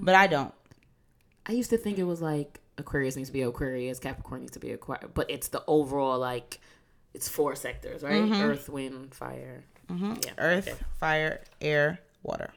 [0.00, 0.52] but i don't
[1.46, 4.60] I used to think it was like Aquarius needs to be Aquarius, Capricorn needs to
[4.60, 6.60] be Aquarius, but it's the overall like
[7.14, 8.30] it's four sectors, right?
[8.32, 9.64] Earth, wind, fire.
[9.90, 10.14] Mm-hmm.
[10.24, 10.30] Yeah.
[10.38, 10.78] earth Okay.
[11.00, 12.50] fire air water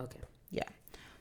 [0.00, 0.18] okay.
[0.50, 0.62] yeah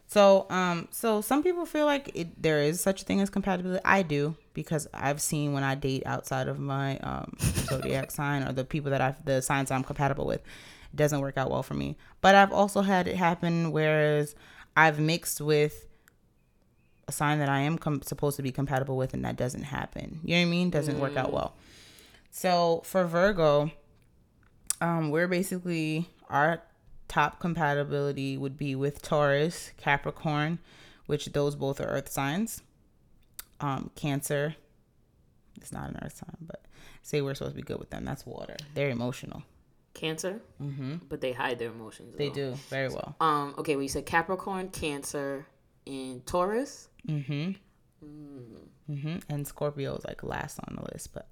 [0.08, 3.82] so um so some people feel like it there is such a thing as compatibility
[3.86, 8.52] i do because i've seen when i date outside of my um zodiac sign or
[8.52, 10.42] the people that i've the signs i'm compatible with
[10.92, 11.98] it doesn't work out well for me.
[12.22, 14.36] But i've also had it happen whereas
[14.76, 15.88] i've mixed with
[17.08, 20.20] a sign that i am com- supposed to be compatible with and that doesn't happen.
[20.24, 20.70] You know what i mean?
[20.70, 21.56] Doesn't work out well.
[22.30, 23.72] So for virgo
[24.80, 26.62] um we're basically our
[27.08, 30.60] top compatibility would be with Taurus, Capricorn,
[31.08, 32.62] which those both are earth signs.
[33.62, 34.56] Um, Cancer,
[35.58, 36.66] it's not an earth sign, but
[37.02, 38.06] say we're supposed to be good with them.
[38.06, 38.58] That's water.
[38.74, 39.44] They're emotional.
[39.94, 40.96] Cancer, mm-hmm.
[41.10, 42.16] but they hide their emotions.
[42.18, 42.52] They though.
[42.52, 43.16] do very well.
[43.20, 43.56] Um.
[43.58, 43.76] Okay.
[43.76, 45.46] Well, you said Capricorn, Cancer,
[45.86, 46.88] and Taurus.
[47.08, 47.52] Mm hmm
[48.04, 49.16] Mm hmm.
[49.30, 51.28] And Scorpio is like last on the list, but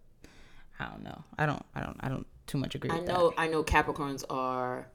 [0.79, 1.23] I don't know.
[1.37, 1.63] I don't.
[1.73, 1.97] I don't.
[1.99, 3.29] I don't too much agree I with know.
[3.29, 3.39] that.
[3.39, 4.87] I know Capricorns are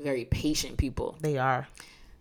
[0.00, 1.68] very patient people, They are.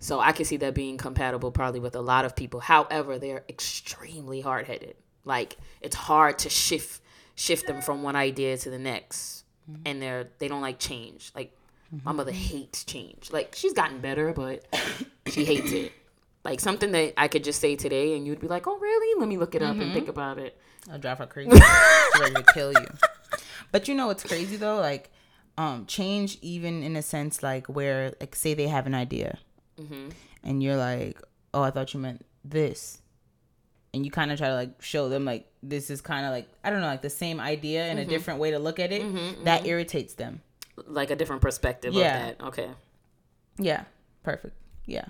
[0.04, 2.60] So I can see that being compatible probably with a lot of people.
[2.60, 4.96] However, they're extremely hard headed.
[5.24, 7.02] Like it's hard to shift
[7.36, 9.82] shift them from one idea to the next, mm-hmm.
[9.86, 11.32] and they're they don't like change.
[11.34, 11.56] Like
[11.90, 12.18] my mm-hmm.
[12.18, 13.32] mother hates change.
[13.32, 14.66] Like she's gotten better, but
[15.28, 15.94] she hates it.
[16.44, 19.20] Like something that I could just say today, and you'd be like, "Oh, really?
[19.20, 20.10] Let me look it up and think mm-hmm.
[20.10, 20.58] about it."
[20.92, 21.52] I'll drive her crazy.
[21.54, 22.88] She's ready to kill you.
[23.72, 24.80] But you know what's crazy though?
[24.80, 25.10] Like,
[25.58, 29.40] um, change even in a sense like where like say they have an idea,
[29.80, 30.10] Mm-hmm.
[30.44, 31.20] and you're like,
[31.54, 33.00] oh, I thought you meant this,
[33.94, 36.48] and you kind of try to like show them like this is kind of like
[36.64, 38.10] I don't know like the same idea in a mm-hmm.
[38.10, 39.02] different way to look at it.
[39.02, 40.42] Mm-hmm, that irritates them.
[40.88, 42.28] Like a different perspective Yeah.
[42.30, 42.46] of that.
[42.46, 42.70] Okay.
[43.58, 43.84] Yeah,
[44.24, 44.56] perfect.
[44.86, 45.06] Yeah,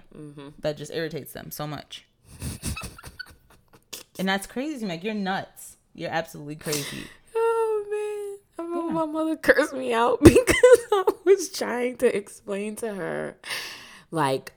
[0.59, 2.05] that just irritates them so much.
[4.19, 4.79] and that's crazy.
[4.79, 4.89] to me.
[4.91, 5.77] Like you're nuts.
[5.93, 7.07] You're absolutely crazy.
[7.35, 12.75] Oh man, I remember my mother cursed me out because I was trying to explain
[12.77, 13.37] to her,
[14.11, 14.52] like,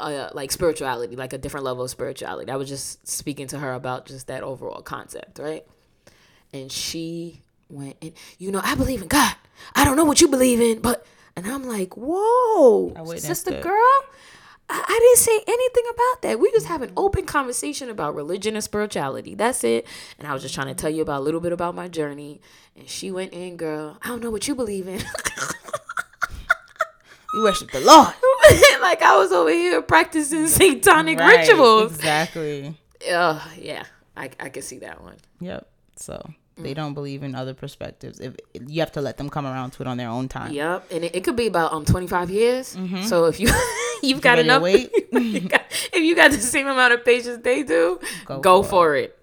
[0.00, 2.50] uh, like spirituality, like a different level of spirituality.
[2.50, 5.66] I was just speaking to her about just that overall concept, right?
[6.52, 9.34] And she went, and you know, I believe in God.
[9.74, 13.62] I don't know what you believe in, but and I'm like, whoa, sister it.
[13.62, 14.04] girl.
[14.68, 16.40] I, I didn't say anything about that.
[16.40, 19.34] We just have an open conversation about religion and spirituality.
[19.34, 19.86] That's it.
[20.18, 22.40] And I was just trying to tell you about a little bit about my journey.
[22.76, 23.98] And she went in, girl.
[24.02, 25.02] I don't know what you believe in.
[27.34, 28.14] You worship the Lord.
[28.80, 31.94] like I was over here practicing satanic Right, rituals.
[31.96, 32.76] Exactly.
[33.10, 33.84] Uh, yeah,
[34.16, 35.16] I I can see that one.
[35.40, 35.66] Yep.
[35.96, 36.22] So
[36.56, 38.20] they don't believe in other perspectives.
[38.20, 38.36] If
[38.68, 40.52] you have to let them come around to it on their own time.
[40.52, 42.76] Yep, and it, it could be about um twenty five years.
[43.08, 43.48] So if you
[44.02, 44.90] you've got enough, wait?
[45.12, 48.68] you got- if you got the same amount of patience they do, Go go, for
[48.68, 49.18] for, it.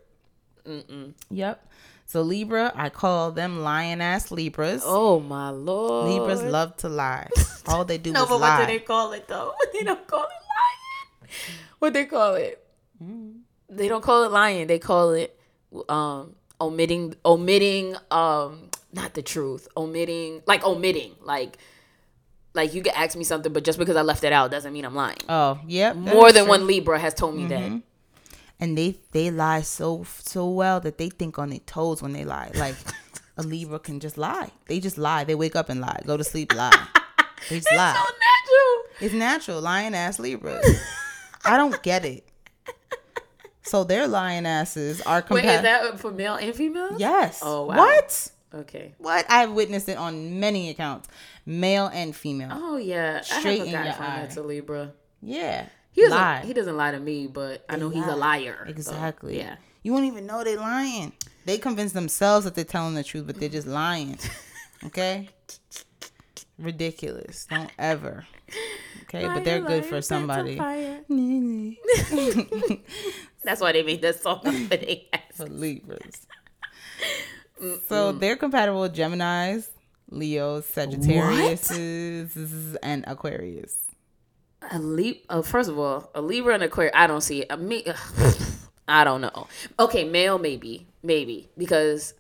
[1.30, 1.68] Yep.
[2.12, 4.84] So Libra, I call them lion ass Libras.
[4.86, 7.30] Oh my lord, Libras love to lie.
[7.68, 8.36] All they do No, is lie.
[8.36, 9.54] No, but what do they call it though?
[9.74, 11.30] They don't call it lion.
[11.80, 12.68] What they call it?
[13.70, 14.68] They don't call it lion.
[14.68, 15.40] They call it
[15.88, 19.70] um omitting omitting um not the truth.
[19.78, 21.60] Omitting like omitting like
[22.54, 24.84] like you can ask me something, but just because I left it out doesn't mean
[24.84, 25.24] I'm lying.
[25.30, 25.62] oh,
[25.94, 26.50] that More than true.
[26.50, 27.82] one Libra has told me that.
[28.62, 32.24] And they they lie so so well that they think on their toes when they
[32.24, 32.52] lie.
[32.56, 32.76] Like
[33.38, 34.52] a Libra can just lie.
[34.68, 35.26] They just lie.
[35.26, 36.02] They wake up and lie.
[36.06, 36.88] Go to sleep, lie.
[37.50, 37.90] They just lie.
[37.92, 39.06] It's so natural.
[39.08, 39.62] It's natural.
[39.62, 40.66] Lion ass Libras.
[41.46, 42.24] I don't get it.
[43.64, 45.50] So their lion asses are compatible.
[45.50, 46.98] Wait, is that for male and female?
[46.98, 47.40] Yes.
[47.42, 47.78] Oh, wow.
[47.78, 48.32] What?
[48.54, 48.96] Okay.
[48.98, 49.26] What?
[49.30, 51.08] I've witnessed it on many accounts,
[51.46, 52.50] male and female.
[52.52, 54.20] Oh yeah, Straight I have a guy your friend eye.
[54.22, 54.92] that's a Libra.
[55.22, 55.68] Yeah.
[55.92, 56.18] He doesn't.
[56.18, 56.44] Lie.
[56.46, 58.40] He doesn't lie to me, but I know he's a lie.
[58.40, 58.64] liar.
[58.66, 59.38] so, Exactly.
[59.38, 59.58] yeah.
[59.84, 61.12] You won't even know they're lying.
[61.46, 64.18] They convince themselves that they're telling the truth, but they're just lying.
[64.84, 65.30] Okay?
[66.58, 67.46] Ridiculous.
[67.48, 68.26] Don't ever.
[69.04, 70.56] Okay, but they're good for somebody.
[73.44, 75.22] That's why they made that song for their ass.
[75.36, 76.26] for Libras.
[77.88, 79.68] So they're compatible with Geminis,
[80.10, 81.70] Leos, Sagittarius,
[82.82, 83.78] and Aquarius.
[84.70, 85.26] A leap.
[85.30, 86.94] uh, first of all, a Libra and a Aquarius.
[86.96, 87.48] I don't see it.
[87.50, 87.86] A me,
[88.88, 89.48] I don't know.
[89.80, 92.14] Okay, male maybe, maybe because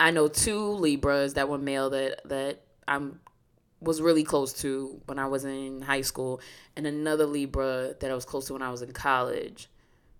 [0.00, 3.20] I know two Libras that were male that that I'm
[3.80, 6.40] was really close to when I was in high school,
[6.76, 9.68] and another Libra that I was close to when I was in college.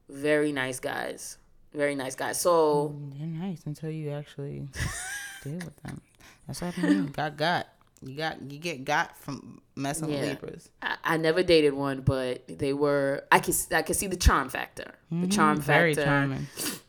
[0.08, 1.38] Very nice guys.
[1.72, 2.40] Very nice guys.
[2.40, 4.68] So They're nice until you actually
[5.44, 6.00] deal with them.
[6.46, 7.06] That's what I mean.
[7.06, 7.68] Got got.
[8.00, 10.20] You got you get got from messing Yeah.
[10.20, 10.70] with Libras.
[10.82, 13.24] I, I never dated one, but they were.
[13.32, 14.94] I could I could see the charm factor.
[15.11, 15.66] The charm Mm-hmm.
[15.66, 16.08] Very factor.
[16.08, 16.46] charming.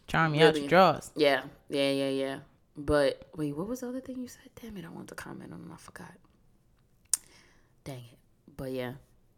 [0.07, 0.59] Charm you out Really.
[0.61, 1.11] your drawers.
[1.15, 2.39] Yeah, yeah, yeah, yeah.
[2.77, 4.49] But wait, what was the other thing you said?
[4.61, 5.71] Damn it, I want to comment on them.
[5.73, 6.13] I forgot.
[7.83, 8.17] Dang it.
[8.55, 8.93] But yeah,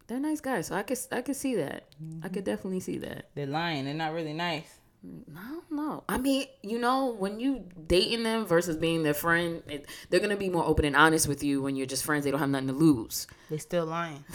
[0.08, 1.86] they're nice guys, so I could I could see that.
[2.24, 3.30] I could definitely see that.
[3.36, 3.86] They're lying.
[3.86, 4.78] They're not really nice.
[5.04, 6.04] I don't know.
[6.08, 10.38] I mean, you know, when you dating them versus being their friend, it, they're gonna
[10.38, 12.24] be more open and honest with you when you're just friends.
[12.24, 13.26] They don't have nothing to lose.
[13.50, 14.24] They still lying.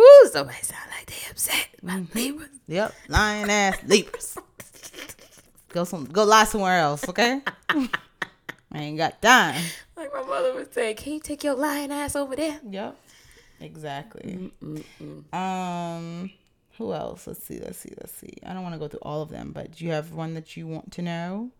[0.00, 2.48] Ooh, somebody sound like they upset about Libras.
[2.68, 4.38] Yep, lying ass Libras.
[5.68, 7.42] Go some, go lie somewhere else, okay?
[7.68, 7.88] I
[8.72, 9.62] ain't got time.
[9.94, 12.96] Like my mother would say, "Can you take your lying ass over there?" Yep,
[13.60, 14.52] exactly.
[15.32, 16.30] Um,
[16.82, 17.26] who else?
[17.26, 18.32] Let's see, let's see, let's see.
[18.44, 20.56] I don't want to go through all of them, but do you have one that
[20.56, 21.50] you want to know?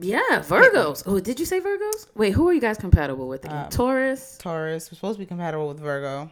[0.00, 1.02] Yeah, Virgos.
[1.06, 2.06] Oh, did you say Virgos?
[2.14, 3.68] Wait, who are you guys compatible with again?
[3.70, 4.90] Taurus, Taurus.
[4.90, 6.30] We're supposed to be compatible with Virgo.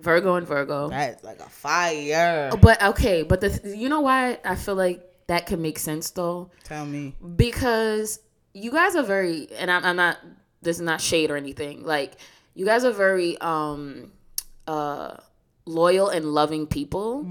[0.00, 0.88] Virgo, and Virgo.
[0.88, 2.50] That's like a fire.
[2.60, 6.50] But okay, but the you know why I feel like that could make sense though
[6.64, 7.14] Tell me.
[7.36, 8.20] because
[8.54, 10.18] you guys are very and I'm, I'm not
[10.62, 12.12] this is not shade or anything like
[12.54, 14.12] you guys are very um
[14.66, 15.16] uh
[15.64, 17.26] loyal and loving people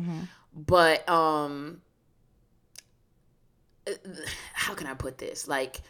[0.53, 1.81] but um
[4.53, 5.47] how can i put this?
[5.47, 5.81] Like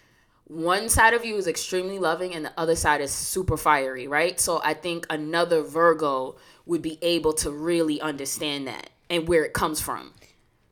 [0.47, 4.39] one side of you is extremely loving and the other side is super fiery right?
[4.39, 9.53] So i think another virgo would be able to really understand that and where it
[9.53, 10.13] comes from.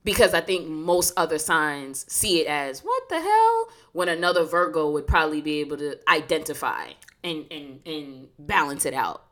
[0.03, 3.67] Because I think most other signs see it as what the hell?
[3.93, 6.89] When another Virgo would probably be able to identify
[7.23, 9.23] and and and balance it out.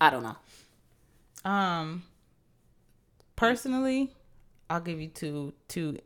[0.00, 0.36] I don't know.
[1.44, 2.02] Um,
[3.36, 4.12] personally,
[4.68, 5.98] I'll give you two two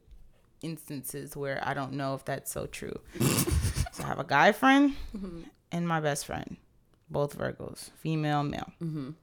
[0.62, 2.98] instances where I don't know if that's so true.
[3.92, 4.94] so I have a guy friend
[5.72, 6.56] and my best friend,
[7.10, 8.72] both Virgos, female, male.
[8.82, 9.14] Mhm.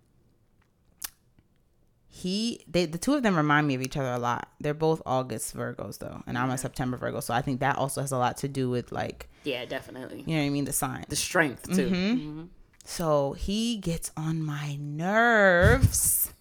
[2.14, 4.50] He, they, the two of them remind me of each other a lot.
[4.60, 8.02] They're both August Virgos though, and I'm a September Virgo, so I think that also
[8.02, 10.24] has a lot to do with like, Yeah, definitely.
[10.28, 11.06] you know what I mean, the sign.
[11.08, 11.90] The strength too.
[11.90, 12.44] Mm-hmm.
[12.84, 16.34] So he gets on my nerves.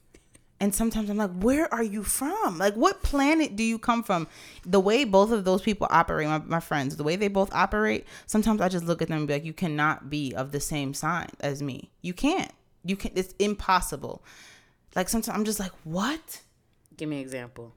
[0.62, 2.58] And sometimes I'm like, where are you from?
[2.58, 4.28] Like, what planet do you come from?
[4.66, 8.06] The way both of those people operate, my, my friends, the way they both operate,
[8.26, 10.92] sometimes I just look at them and be like, you cannot be of the same
[10.92, 11.90] sign as me.
[12.02, 12.52] You can't.
[12.84, 13.16] You can't.
[13.16, 14.22] It's impossible.
[14.94, 16.42] Like, sometimes I'm just like, what?
[16.98, 17.72] Give me an example.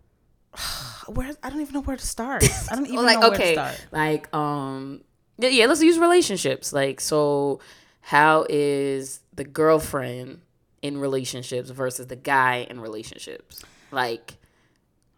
[1.08, 1.32] Where?
[1.42, 2.44] I don't even know where to start.
[2.70, 3.86] I don't even like know where okay, to start.
[3.92, 5.02] like um
[5.38, 6.72] yeah, yeah, let's use relationships.
[6.72, 7.60] Like so
[8.04, 10.42] how is the girlfriend
[10.82, 13.62] in relationships versus the guy in relationships?
[13.92, 14.36] Like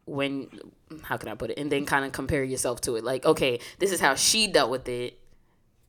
[0.05, 0.47] when
[1.03, 1.57] how can I put it?
[1.57, 3.03] And then kind of compare yourself to it.
[3.03, 5.19] Like, okay, this is how she dealt with it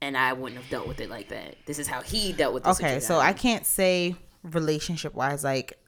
[0.00, 1.56] and I wouldn't have dealt with it like that.
[1.66, 2.70] This is how he dealt with it.
[2.70, 5.78] okay so i can't say relationship wise like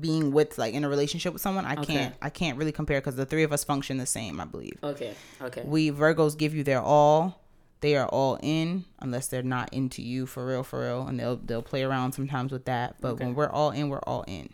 [0.00, 3.14] being with like in a relationship with someone i can't i can't really compare because
[3.16, 5.14] the three of us function the same i believe Okay.
[5.42, 5.62] Okay.
[5.64, 7.40] we virgos give you their all
[7.80, 11.36] they are all in unless they're not into you for real for real and they'll
[11.36, 12.96] they'll play around sometimes with that.
[13.00, 14.50] But when we're all in we're all in.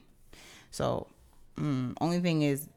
[0.70, 1.06] So
[1.56, 2.68] mm, only thing is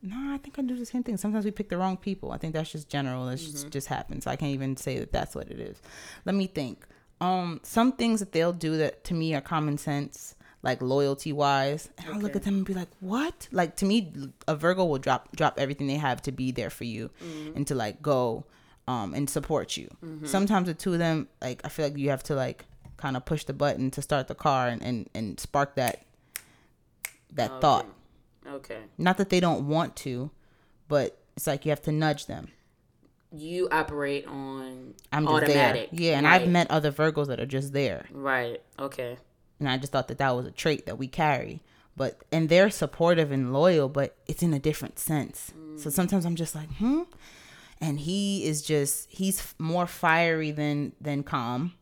[0.00, 1.16] no i think i do the same thing.
[1.16, 2.32] Sometimes we pick the wrong people.
[2.32, 3.26] I think that's just general.
[3.26, 4.26] That's just, just happens.
[4.26, 5.80] I can't even say that that's what it is.
[6.24, 6.86] Let me think.
[7.20, 11.88] Um some things that they'll do that to me are common sense like loyalty wise
[11.98, 13.48] and i'll look at them and be like what?
[13.52, 14.12] Like to me
[14.46, 17.10] a virgo will drop drop everything they have to be there for you
[17.54, 18.44] and to like go
[18.88, 19.88] um and support you
[20.24, 22.64] sometimes the two of them like i feel like you have to like
[22.96, 26.02] kind of push the button to start the car and and, and spark that
[27.32, 27.86] that thought
[28.48, 28.78] Okay.
[28.96, 30.30] Not that they don't want to,
[30.88, 32.48] but it's like you have to nudge them.
[33.30, 35.90] You operate on I'm just automatic.
[35.90, 36.00] there.
[36.00, 36.42] Yeah, and right.
[36.42, 38.06] I've met other Virgos that are just there.
[38.10, 38.62] Right.
[38.78, 39.18] Okay.
[39.60, 41.60] And I just thought that that was a trait that we carry.
[41.94, 45.52] But and they're supportive and loyal, but it's in a different sense.
[45.76, 47.02] So sometimes I'm just like, hmm.
[47.80, 51.74] And he is just he's more fiery than than calm.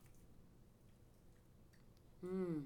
[2.25, 2.61] Hmm.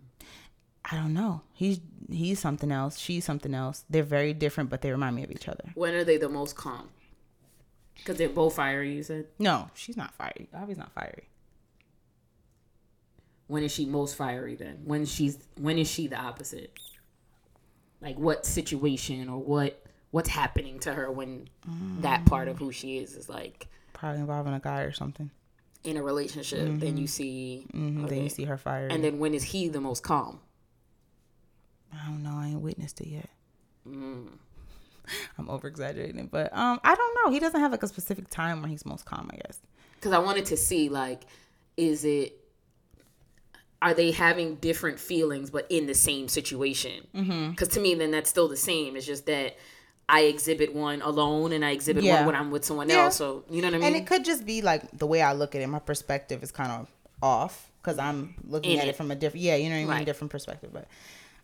[0.90, 1.42] I don't know.
[1.52, 2.98] He's he's something else.
[2.98, 3.84] She's something else.
[3.88, 5.64] They're very different, but they remind me of each other.
[5.74, 6.88] When are they the most calm?
[7.94, 8.94] Because they're both fiery.
[8.94, 9.26] You said.
[9.38, 10.48] No, she's not fiery.
[10.54, 11.28] Obviously not fiery.
[13.46, 14.56] When is she most fiery?
[14.56, 16.76] Then when she's when is she the opposite?
[18.00, 21.48] Like what situation or what what's happening to her when
[22.00, 25.30] that part of who she is is like Probably involving a guy or something.
[25.84, 26.78] in a relationship?
[26.80, 28.88] Then you see, hmm Then you see her fire.
[28.90, 30.40] and then when is he the most calm?
[31.92, 32.34] I don't know.
[32.34, 33.28] I ain't witnessed it yet.
[33.88, 34.28] Mm.
[35.38, 37.32] I'm over exaggerating, but um, I don't know.
[37.32, 39.28] He doesn't have like a specific time when he's most calm.
[39.32, 39.58] I guess.
[39.96, 41.24] because I wanted to see like,
[41.76, 42.36] is it
[43.82, 47.06] are they having different feelings but in the same situation?
[47.50, 48.94] Because to me, then that's still the same.
[48.96, 49.56] It's just that
[50.12, 52.16] I exhibit one alone and I exhibit Yeah.
[52.16, 53.04] one when I'm with someone Yeah.
[53.04, 53.16] else.
[53.16, 53.86] So you know what I mean?
[53.88, 55.66] And it could just be like the way I look at it.
[55.68, 56.88] My perspective is kind of
[57.22, 58.96] off because I'm looking In at it.
[58.96, 60.06] from a different, yeah, you know what I mean, Right.
[60.06, 60.70] different perspective.
[60.72, 60.88] But,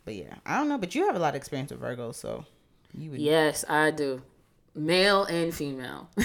[0.05, 0.79] but yeah, I don't know.
[0.79, 2.45] But you have a lot of experience with Virgos, so
[2.97, 3.21] you would.
[3.21, 4.23] yes, I do,
[4.75, 6.09] male and female.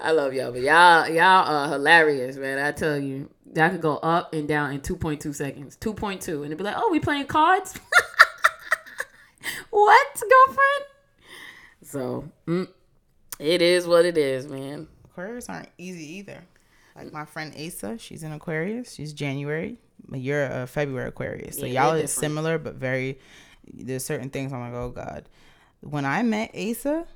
[0.00, 2.58] I love y'all, but y'all y'all are hilarious, man.
[2.58, 5.94] I tell you, y'all could go up and down in two point two seconds, two
[5.94, 7.74] point two, and it'd be like, oh, we playing cards.
[9.70, 10.84] what, girlfriend?
[11.82, 12.68] So, mm,
[13.38, 14.88] it is what it is, man.
[15.04, 16.42] Aquarius aren't easy either.
[16.94, 18.94] Like my friend Asa, she's an Aquarius.
[18.94, 19.78] She's January,
[20.08, 21.58] but you're a February Aquarius.
[21.58, 23.18] So Yeah, y'all is similar, but very.
[23.72, 25.28] There's certain things I'm like, oh god.
[25.80, 27.06] When I met Asa,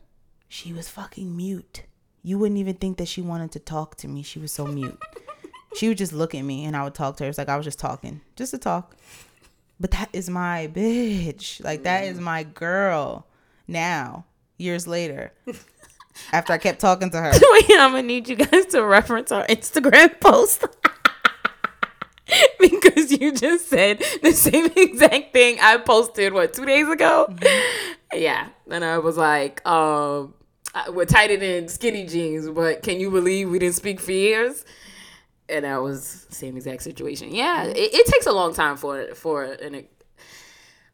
[0.48, 1.84] she was fucking mute.
[2.22, 4.22] You wouldn't even think that she wanted to talk to me.
[4.22, 4.98] She was so mute.
[5.76, 7.30] she would just look at me, and I would talk to her.
[7.30, 8.96] It's like I was just talking, just to talk.
[9.80, 11.64] But that is my bitch.
[11.64, 13.26] Like that is my girl.
[13.66, 14.26] Now,
[14.58, 15.32] years later,
[16.32, 17.32] after I kept talking to her.
[17.52, 20.66] Wait, I'm gonna need you guys to reference our Instagram post.
[22.60, 27.34] because you just said the same exact thing I posted what two days ago.
[28.12, 30.34] Yeah, and I was like, um,
[30.90, 34.64] we're tighter than skinny jeans, but can you believe we didn't speak for years?
[35.50, 37.34] And that was same exact situation.
[37.34, 39.86] Yeah, it, it takes a long time for for an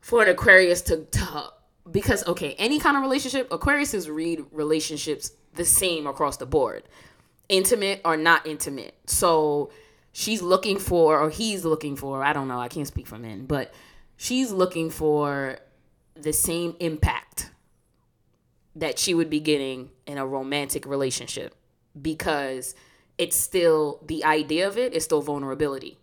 [0.00, 1.52] for an Aquarius to, to
[1.90, 6.84] because okay, any kind of relationship, Aquariuses read relationships the same across the board,
[7.48, 8.94] intimate or not intimate.
[9.07, 9.70] So
[10.12, 13.46] she's looking for, or he's looking for, I don't know, I can't speak for men,
[13.46, 13.74] but
[14.16, 15.59] she's looking for
[16.14, 17.50] the same impact
[18.74, 21.54] that she would be getting in a romantic relationship
[22.00, 22.74] because
[23.18, 25.98] it's still the idea of it, is still vulnerability.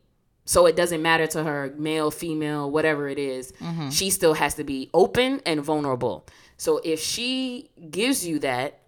[0.46, 3.90] So it doesn't matter to her, male, female, whatever it is, mm-hmm.
[3.90, 6.26] she still has to be open and vulnerable.
[6.58, 8.80] So if she gives you that,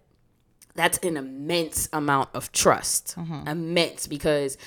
[0.74, 3.14] that's an immense amount of trust.
[3.16, 3.48] Mm-hmm.
[3.48, 4.58] Immense because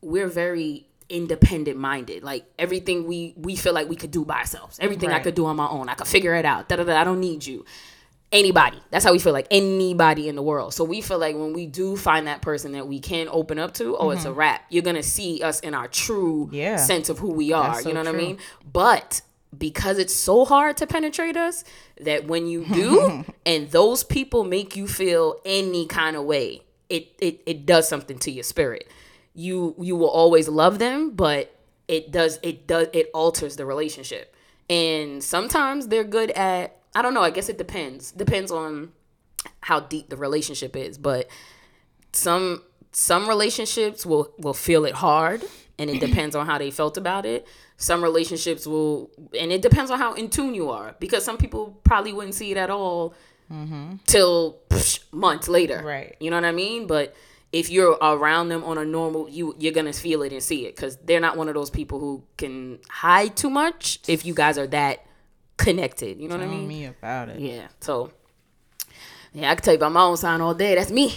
[0.00, 2.24] we're very independent minded.
[2.24, 4.78] Like everything we we feel like we could do by ourselves.
[4.80, 5.88] Everything I could do on my own.
[5.88, 6.68] I could figure it out.
[6.68, 7.64] Da, da, da, I don't need you.
[8.34, 8.78] Anybody.
[8.90, 10.74] That's how we feel like anybody in the world.
[10.74, 13.74] So we feel like when we do find that person that we can open up
[13.74, 14.38] to, oh, it's a mm-hmm.
[14.38, 14.64] wrap.
[14.70, 16.76] You're gonna see us in our true Yeah.
[16.76, 17.74] sense of who we are.
[17.74, 18.38] That's you so know what I mean?
[18.70, 19.22] But
[19.56, 21.62] because it's so hard to penetrate us,
[22.00, 27.14] that when you do, and those people make you feel any kind of way, it
[27.20, 28.88] it it does something to your spirit.
[29.32, 31.54] You you will always love them, but
[31.88, 34.34] it does it does it alters the relationship.
[34.68, 38.12] And sometimes they're good at I don't know, I guess it depends.
[38.12, 38.92] Depends on
[39.60, 41.28] how deep the relationship is, but
[42.12, 45.44] some some relationships will will feel it hard
[45.78, 49.90] and it depends on how they felt about it some relationships will and it depends
[49.90, 53.12] on how in tune you are because some people probably wouldn't see it at all
[53.52, 53.96] mm-hmm.
[54.06, 56.16] till psh, months later Right.
[56.20, 57.14] you know what i mean but
[57.52, 60.76] if you're around them on a normal you you're gonna feel it and see it
[60.76, 64.56] because they're not one of those people who can hide too much if you guys
[64.56, 65.04] are that
[65.56, 67.38] connected you know what i Tell mean me about it.
[67.40, 68.10] yeah so
[69.32, 71.14] yeah i can tell you about my own sign all day that's me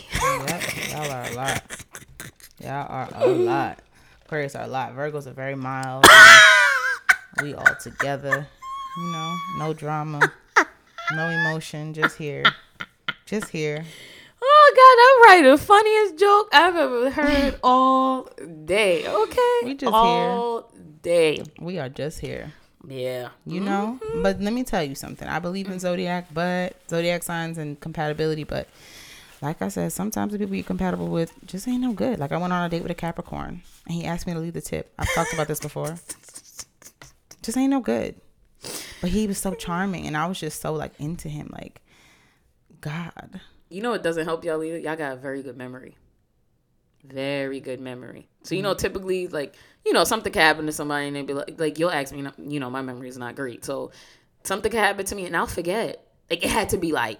[0.47, 1.63] Yep, y'all are a lot.
[2.59, 3.79] Y'all are a lot.
[4.25, 4.95] Aquarius are a lot.
[4.95, 6.05] Virgos are very mild.
[7.43, 8.47] we all together.
[8.97, 10.19] You know, no drama,
[11.13, 12.43] no emotion, just here.
[13.27, 13.85] Just here.
[14.41, 15.51] Oh God, I'm right.
[15.51, 18.23] The funniest joke I've ever heard all
[18.65, 19.07] day.
[19.07, 20.71] Okay, We just all
[21.03, 21.43] day.
[21.59, 22.53] We are just here.
[22.85, 23.29] Yeah.
[23.45, 23.99] you know?
[24.01, 24.23] Mm-hmm.
[24.23, 25.27] But let me tell you something.
[25.27, 25.79] I believe in mm.
[25.79, 28.67] zodiac but zodiac signs and compatibility but
[29.41, 32.19] like i said sometimes the people you're compatible with just ain't no good.
[32.19, 34.53] Like i went on a date with a capricorn and he asked me to leave
[34.53, 34.93] the tip.
[34.97, 35.97] I've talked about this before.
[37.43, 38.15] Just ain't no good.
[38.99, 41.49] But he was so charming and i was just so like into him.
[41.53, 41.81] Like
[42.81, 43.39] god.
[43.69, 44.77] You know what doesn't help y'all either?
[44.77, 45.95] Y'all got a very good memory.
[47.07, 48.27] Very good memory.
[48.43, 48.79] So you know, mm-hmm.
[48.79, 49.55] typically, like
[49.85, 52.27] you know, something can happen to somebody and they be like, like you'll ask me,
[52.37, 53.63] you know, my memory is not great.
[53.63, 53.91] So
[54.43, 56.03] something can happen to me and I'll forget.
[56.29, 57.19] Like it had to be like,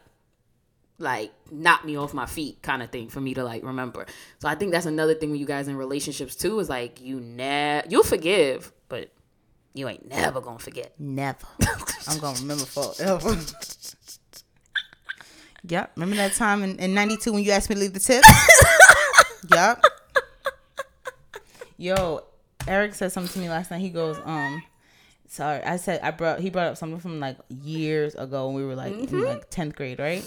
[0.99, 4.05] like knock me off my feet kind of thing for me to like remember.
[4.39, 7.19] So I think that's another thing when you guys in relationships too is like you
[7.19, 9.11] never you'll forgive, but
[9.77, 10.93] you ain't never gonna forget.
[10.97, 11.47] never
[12.07, 13.37] i'm gonna remember forever
[15.67, 18.23] yep remember that time in, in 92 when you asked me to leave the tip
[19.51, 19.83] yep
[21.77, 22.23] yo
[22.67, 23.79] eric said something to me last night.
[23.81, 24.63] He goes um
[25.27, 28.65] sorry i said i brought he brought up something from like years ago when we
[28.65, 30.23] were like in like 10th grade right?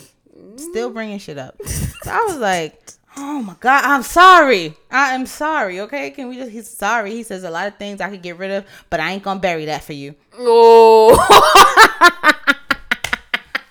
[0.56, 1.56] Still bringing shit up.
[1.64, 2.78] So i was like
[3.16, 4.74] oh my god i'm sorry.
[4.90, 6.10] I am sorry okay?
[6.12, 7.10] Can we just he's sorry.
[7.10, 9.40] He says a lot of things i could get rid of but i ain't gonna
[9.40, 10.14] bury that for you.
[10.38, 11.16] Oh.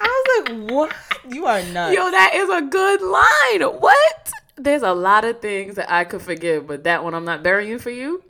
[0.02, 0.94] I was like what?
[1.30, 1.96] You are nuts.
[1.96, 3.80] Yo, that is a good line.
[3.80, 4.32] What?
[4.60, 7.80] There's a lot of things that I could forgive, but that one I'm not burying
[7.80, 8.24] for you.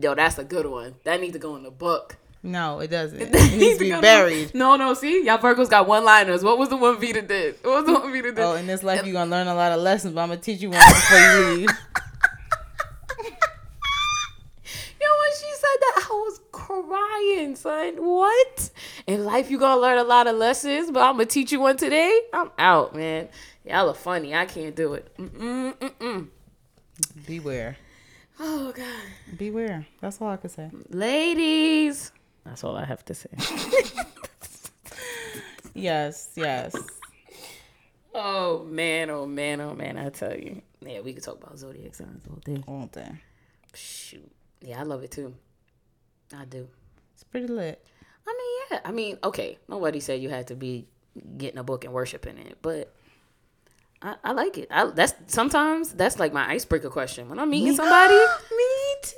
[0.00, 0.94] Yo, that's a good one.
[1.04, 2.16] That needs to go in the book.
[2.42, 5.24] no it doesn't it needs to be buried No, no, see?
[5.24, 6.42] Y'all Virgos got one liners.
[6.44, 7.56] What was the one Vita did?
[7.62, 8.38] What was the one Vita did?
[8.40, 10.60] oh in this life you're gonna learn a lot of lessons but i'm gonna teach
[10.60, 11.68] you one before you leave
[15.00, 17.94] Yo, when she said that, I was crying, son.
[17.96, 18.70] What?
[19.06, 21.76] In life, you're gonna learn a lot of lessons, but I'm gonna teach you one
[21.76, 22.20] today.
[22.32, 23.28] I'm out, man.
[23.66, 24.34] Y'all are funny.
[24.34, 25.12] I can't do it.
[25.16, 26.28] Mm-mm, mm-mm.
[27.26, 27.76] beware
[28.38, 32.12] Oh God, beware that's all i could say ladies.
[32.44, 33.28] That's all I have to say.
[35.74, 36.74] yes yes
[38.14, 39.98] oh man, oh man, oh man.
[39.98, 42.62] I tell you, yeah, we could talk about zodiac signs all day.
[42.66, 43.10] all day
[43.74, 45.34] Shoot, yeah, I love it too.
[46.36, 46.68] I do.
[47.14, 47.84] it's pretty lit
[48.26, 48.80] I mean, yeah.
[48.84, 49.58] I mean, okay.
[49.68, 50.86] Nobody said you had to be
[51.36, 52.92] getting a book and worshiping it, but
[54.06, 54.68] I, I like it.
[54.70, 58.14] I, that's sometimes that's like my icebreaker question when I'm meeting somebody.
[58.14, 59.14] me too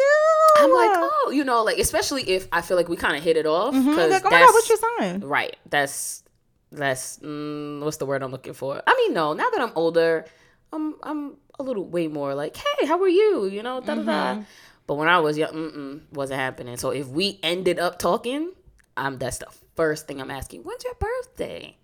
[0.56, 3.36] I'm like, oh, you know, like especially if I feel like we kind of hit
[3.36, 5.56] it off because I'm like, oh my that's god what's your sign right.
[5.68, 6.24] That's
[6.72, 8.82] that's mm, what's the word I'm looking for?
[8.86, 9.34] I mean, no.
[9.34, 10.24] Now that I'm older,
[10.72, 13.46] I'm I'm a little way more like, hey, how are you?
[13.46, 14.42] You know, da da da.
[14.86, 16.78] But when I was young, wasn't happening.
[16.78, 18.52] So if we ended up talking,
[18.96, 20.62] I'm that's the first thing I'm asking.
[20.62, 21.76] When's your birthday?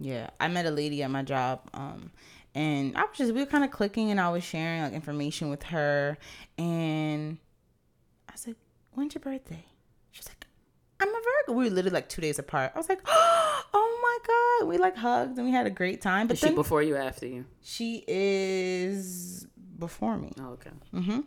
[0.00, 2.10] Yeah, I met a lady at my job, um,
[2.54, 5.48] and I was just we were kind of clicking, and I was sharing like information
[5.50, 6.18] with her,
[6.56, 7.38] and
[8.28, 8.56] I said,
[8.92, 9.64] "When's your birthday?"
[10.10, 10.46] She's like,
[11.00, 11.12] "I'm a
[11.46, 12.72] Virgo." We were literally like two days apart.
[12.74, 14.18] I was like, "Oh my
[14.60, 16.26] god!" We like hugged and we had a great time.
[16.26, 17.44] But Is she before you, after you?
[17.62, 19.46] she is
[19.78, 20.32] before me.
[20.40, 20.70] Oh, okay.
[20.94, 21.20] Mm-hmm.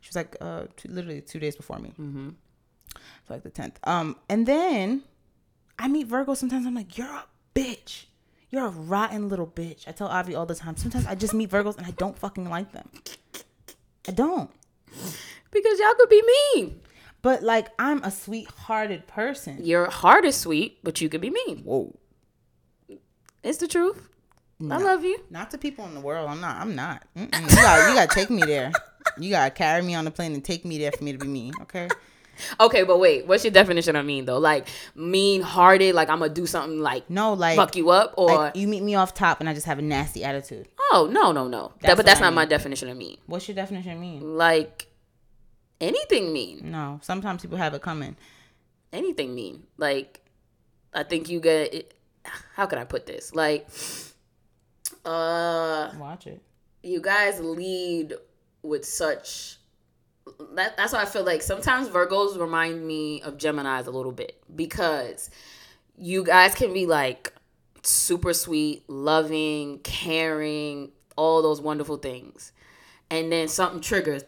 [0.00, 1.90] She was like uh two, literally two days before me.
[1.98, 2.28] Mm-hmm.
[3.26, 3.78] So like the tenth.
[3.84, 5.02] Um, and then
[5.78, 6.34] I meet Virgo.
[6.34, 7.24] Sometimes I'm like, you're a
[7.54, 8.04] bitch.
[8.54, 9.88] You're a rotten little bitch.
[9.88, 10.76] I tell Avi all the time.
[10.76, 12.88] Sometimes I just meet Virgos and I don't fucking like them.
[14.06, 14.48] I don't.
[15.50, 16.22] Because y'all could be
[16.54, 16.80] mean.
[17.20, 19.64] But like I'm a sweet-hearted person.
[19.64, 21.64] Your heart is sweet, but you could be mean.
[21.64, 21.96] Whoa.
[23.42, 24.08] It's the truth.
[24.70, 25.18] I love you.
[25.30, 26.30] Not to people in the world.
[26.30, 26.58] I'm not.
[26.58, 27.02] I'm not.
[27.16, 27.50] Mm-mm.
[27.50, 27.88] You got.
[27.88, 28.70] You got to take me there.
[29.18, 31.18] You got to carry me on the plane and take me there for me to
[31.18, 31.54] be mean.
[31.62, 31.88] Okay.
[32.60, 34.38] Okay, but wait, what's your definition of mean though?
[34.38, 38.28] Like mean hearted, like I'm gonna do something like No, like fuck you up, or
[38.34, 40.68] like you meet me off top and I just have a nasty attitude.
[40.92, 41.72] oh no no no.
[41.80, 43.18] That, but that's I not my definition of mean.
[43.26, 44.36] What's your definition of mean?
[44.36, 44.86] Like
[45.80, 47.00] anything mean, No.
[47.02, 48.16] Sometimes people have it coming.
[48.92, 49.64] anything mean.
[49.76, 50.20] Like
[50.92, 51.74] I think you get.
[51.74, 51.94] It,
[52.54, 53.34] how can I put this?
[53.34, 53.68] Like,
[55.04, 56.40] uh, Watch it.
[56.82, 58.14] you guys lead
[58.62, 59.58] with such
[60.54, 64.42] that, that's why I feel like sometimes Virgos remind me of Geminis a little bit
[64.54, 65.30] because
[65.96, 67.32] you guys can be like
[67.82, 72.52] super sweet, loving, caring, all those wonderful things.
[73.10, 74.24] And then something triggers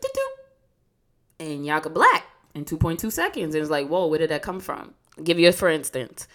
[1.39, 2.25] and y'all could black
[2.55, 3.55] in 2.2 seconds.
[3.55, 4.95] And it's like, whoa, where did that come from?
[5.17, 6.29] I'll give you a for instance.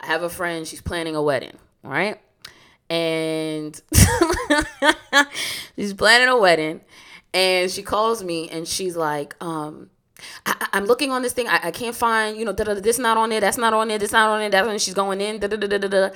[0.00, 2.20] I have a friend, she's planning a wedding, right?
[2.90, 3.80] And
[5.76, 6.80] she's planning a wedding
[7.34, 9.90] and she calls me and she's like, um,
[10.46, 11.48] I, I'm looking on this thing.
[11.48, 13.72] I, I can't find, you know, da, da, da, this not on there, that's not
[13.72, 15.78] on there, this not on there, that's when she's going in, da, da, da, da,
[15.78, 16.10] da, da.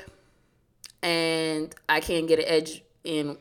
[1.02, 3.36] And I can't get an edge in,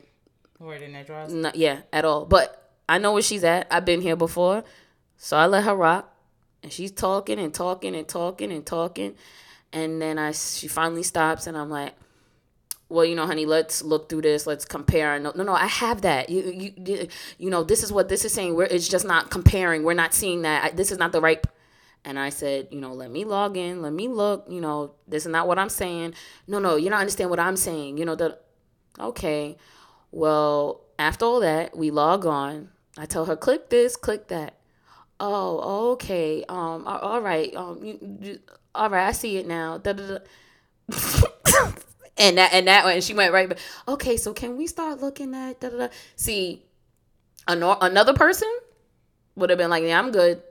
[0.58, 1.32] Where in that drawers.
[1.32, 2.24] not, yeah, at all.
[2.24, 3.66] But I know where she's at.
[3.70, 4.64] I've been here before.
[5.16, 6.12] So I let her rock.
[6.62, 9.14] And she's talking and talking and talking and talking.
[9.72, 11.94] And then I she finally stops and I'm like,
[12.88, 14.46] well, you know, honey, let's look through this.
[14.46, 15.18] Let's compare.
[15.18, 16.30] No, no, no I have that.
[16.30, 17.08] You, you,
[17.38, 18.54] you know, this is what this is saying.
[18.54, 19.82] We're, it's just not comparing.
[19.82, 20.64] We're not seeing that.
[20.64, 21.44] I, this is not the right.
[22.04, 23.82] And I said, you know, let me log in.
[23.82, 24.46] Let me look.
[24.48, 26.14] You know, this is not what I'm saying.
[26.46, 27.98] No, no, you don't understand what I'm saying.
[27.98, 28.38] You know, the,
[29.00, 29.56] okay.
[30.12, 32.68] Well, after all that, we log on.
[32.96, 34.54] I tell her, click this, click that.
[35.18, 36.44] Oh, okay.
[36.48, 37.54] Um, all right.
[37.56, 38.38] Um, you, you,
[38.76, 39.08] all right.
[39.08, 39.78] I see it now.
[39.78, 40.18] Da, da,
[40.88, 41.70] da.
[42.18, 43.58] and that and that and she went right back.
[43.86, 45.88] Okay, so can we start looking at da, da, da.
[46.16, 46.62] see
[47.48, 48.48] an- another person
[49.34, 50.42] would have been like, yeah, I'm good,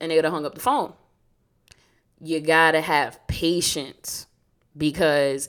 [0.00, 0.92] and they would have hung up the phone.
[2.20, 4.26] You gotta have patience
[4.76, 5.48] because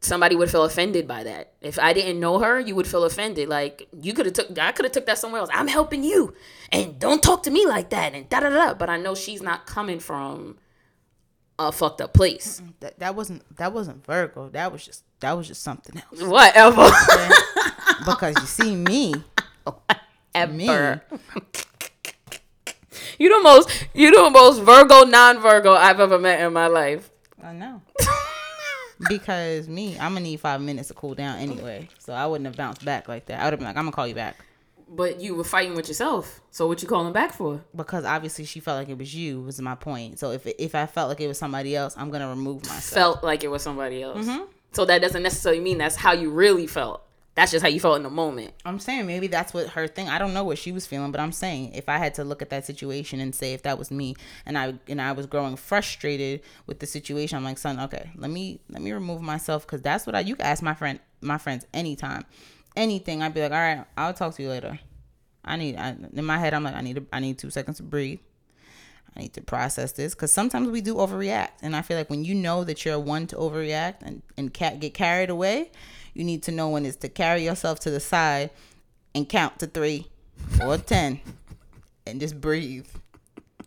[0.00, 1.52] somebody would feel offended by that.
[1.60, 3.48] If I didn't know her, you would feel offended.
[3.48, 5.50] Like you could have took I could have took that somewhere else.
[5.52, 6.34] I'm helping you.
[6.72, 8.74] And don't talk to me like that and da da da.
[8.74, 10.58] But I know she's not coming from
[11.68, 12.62] a fucked up place.
[12.80, 14.48] That, that wasn't that wasn't Virgo.
[14.50, 16.22] That was just that was just something else.
[16.28, 16.88] Whatever.
[18.04, 19.14] because you see me,
[20.34, 20.52] Whatever.
[20.52, 20.66] me.
[23.18, 27.10] you the most you the most Virgo non Virgo I've ever met in my life.
[27.42, 27.82] I know.
[29.08, 31.88] because me, I'm gonna need five minutes to cool down anyway.
[31.98, 33.40] So I wouldn't have bounced back like that.
[33.40, 34.36] I would have been like, I'm gonna call you back.
[34.92, 36.40] But you were fighting with yourself.
[36.50, 37.62] So what you calling back for?
[37.76, 39.40] Because obviously she felt like it was you.
[39.40, 40.18] Was my point.
[40.18, 42.84] So if if I felt like it was somebody else, I'm gonna remove myself.
[42.90, 44.26] Felt like it was somebody else.
[44.26, 44.44] Mm-hmm.
[44.72, 47.02] So that doesn't necessarily mean that's how you really felt.
[47.36, 48.52] That's just how you felt in the moment.
[48.64, 50.08] I'm saying maybe that's what her thing.
[50.08, 52.42] I don't know what she was feeling, but I'm saying if I had to look
[52.42, 55.54] at that situation and say if that was me and I and I was growing
[55.54, 59.82] frustrated with the situation, I'm like, son, okay, let me let me remove myself because
[59.82, 60.20] that's what I.
[60.20, 62.24] You can ask my friend my friends anytime
[62.76, 64.78] anything, I'd be like, all right, I'll talk to you later.
[65.44, 67.82] I need I, in my head, I'm like, I need I need two seconds to
[67.82, 68.20] breathe.
[69.16, 72.24] I need to process this because sometimes we do overreact, and I feel like when
[72.24, 75.70] you know that you're one to overreact and and get carried away,
[76.14, 78.50] you need to know when it's to carry yourself to the side
[79.14, 80.08] and count to three
[80.62, 81.20] or ten,
[82.06, 82.86] and just breathe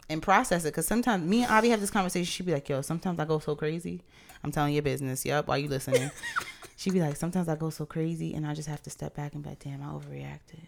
[0.10, 0.70] and process it.
[0.70, 2.26] Because sometimes me and Avi have this conversation.
[2.26, 4.02] She'd be like, "Yo, sometimes I go so crazy."
[4.44, 5.26] I'm telling your business.
[5.26, 5.48] Yep.
[5.48, 6.12] While you listening
[6.84, 9.34] she'd be like, sometimes I go so crazy and I just have to step back
[9.34, 10.60] and be like, damn, I overreacted.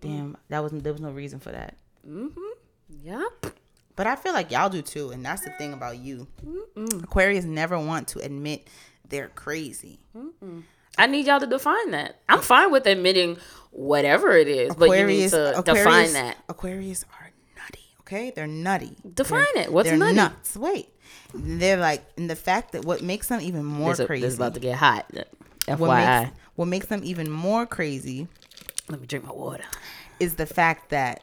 [0.00, 1.76] Damn, that was there was no reason for that.
[2.06, 2.40] Mm-hmm.
[3.02, 3.56] Yep.
[3.96, 6.26] But I feel like y'all do too, and that's the thing about you.
[6.44, 7.02] Mm-mm.
[7.02, 8.68] Aquarius never want to admit
[9.08, 10.00] they're crazy.
[10.16, 10.64] Mm-mm.
[10.98, 12.20] I need y'all to define that.
[12.28, 13.38] I'm fine with admitting
[13.70, 16.36] whatever it is, Aquarius, but you need to Aquarius, define that.
[16.48, 17.84] Aquarius are nutty.
[18.00, 18.96] Okay, they're nutty.
[19.14, 19.72] Define they're, it.
[19.72, 20.16] What's they're nutty?
[20.16, 20.56] Nuts.
[20.56, 20.90] Wait,
[21.32, 24.22] they're like, and the fact that what makes them even more this crazy.
[24.22, 25.10] This is about to get hot.
[25.66, 25.78] FYI.
[25.78, 28.28] What makes, what makes them even more crazy?
[28.88, 29.64] Let me drink my water.
[30.20, 31.22] Is the fact that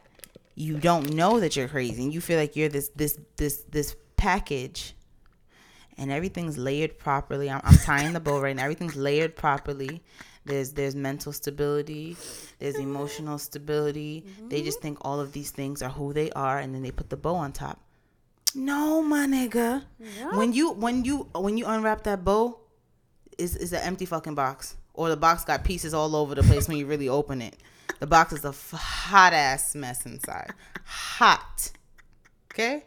[0.54, 3.96] you don't know that you're crazy and you feel like you're this this this this
[4.16, 4.94] package
[5.98, 7.50] and everything's layered properly.
[7.50, 8.64] I'm, I'm tying the bow right now.
[8.64, 10.02] Everything's layered properly.
[10.44, 12.16] There's there's mental stability.
[12.58, 14.24] There's emotional stability.
[14.26, 14.48] Mm-hmm.
[14.48, 17.10] They just think all of these things are who they are, and then they put
[17.10, 17.80] the bow on top.
[18.54, 19.84] No, my nigga.
[20.36, 22.58] When you when you when you unwrap that bow,
[23.38, 26.68] is is an empty fucking box, or the box got pieces all over the place
[26.68, 27.56] when you really open it.
[28.00, 30.50] The box is a f- hot ass mess inside,
[30.84, 31.70] hot.
[32.52, 32.84] Okay,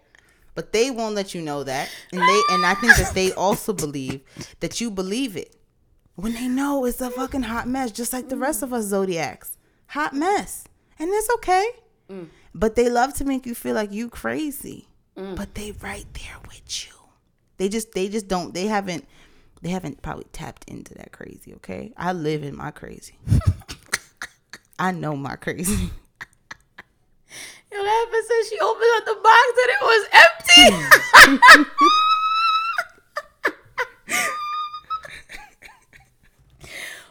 [0.54, 3.74] but they won't let you know that, and they and I think that they also
[3.74, 4.22] believe
[4.60, 5.56] that you believe it
[6.16, 9.58] when they know it's a fucking hot mess, just like the rest of us zodiacs,
[9.88, 10.66] hot mess,
[10.98, 11.68] and it's okay.
[12.10, 12.30] Mm.
[12.54, 14.88] But they love to make you feel like you crazy,
[15.18, 15.36] mm.
[15.36, 16.94] but they right there with you.
[17.58, 19.06] They just they just don't they haven't
[19.66, 21.92] they haven't probably tapped into that crazy, okay?
[21.98, 23.18] I live in my crazy.
[24.80, 25.74] I know my crazy.
[27.72, 30.70] Yo, that happened she opened up the box and it was empty.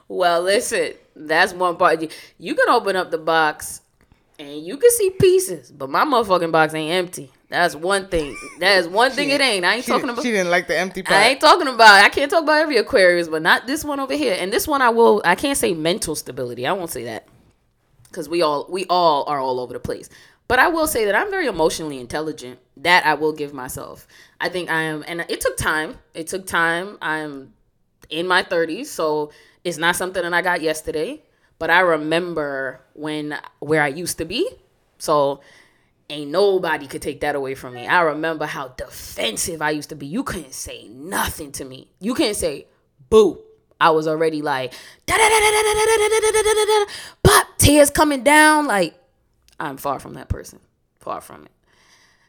[0.09, 2.09] well, listen, that's one part.
[2.39, 3.81] You can open up the box
[4.39, 7.33] and you can see pieces, but my motherfucking box ain't empty.
[7.55, 8.37] That's one thing.
[8.59, 9.31] That is one thing.
[9.31, 9.65] It ain't.
[9.65, 10.23] I ain't she, talking about.
[10.23, 11.05] She didn't like the empty.
[11.07, 12.05] I ain't talking about.
[12.05, 14.37] I can't talk about every Aquarius, but not this one over here.
[14.39, 15.23] And this one, I will.
[15.25, 16.67] I can't say mental stability.
[16.67, 17.29] I won't say that
[18.09, 20.09] because we all we all are all over the place.
[20.47, 22.59] But I will say that I'm very emotionally intelligent.
[22.79, 24.07] That I will give myself.
[24.41, 25.99] I think I am, and it took time.
[26.13, 26.99] It took time.
[27.01, 27.55] I'm
[28.11, 29.31] in my 30s, so
[29.63, 31.23] it's not something that I got yesterday.
[31.59, 34.51] But I remember when where I used to be.
[34.99, 35.41] So
[36.11, 37.87] ain't nobody could take that away from me.
[37.87, 40.07] I remember how defensive I used to be.
[40.07, 41.89] You couldn't say nothing to me.
[42.01, 42.67] You couldn't say
[43.11, 43.41] boo.
[43.81, 44.73] I was already like
[47.23, 48.67] but tears coming down.
[48.67, 48.95] Like
[49.59, 50.61] I'm far from that person.
[51.01, 51.53] Far from it.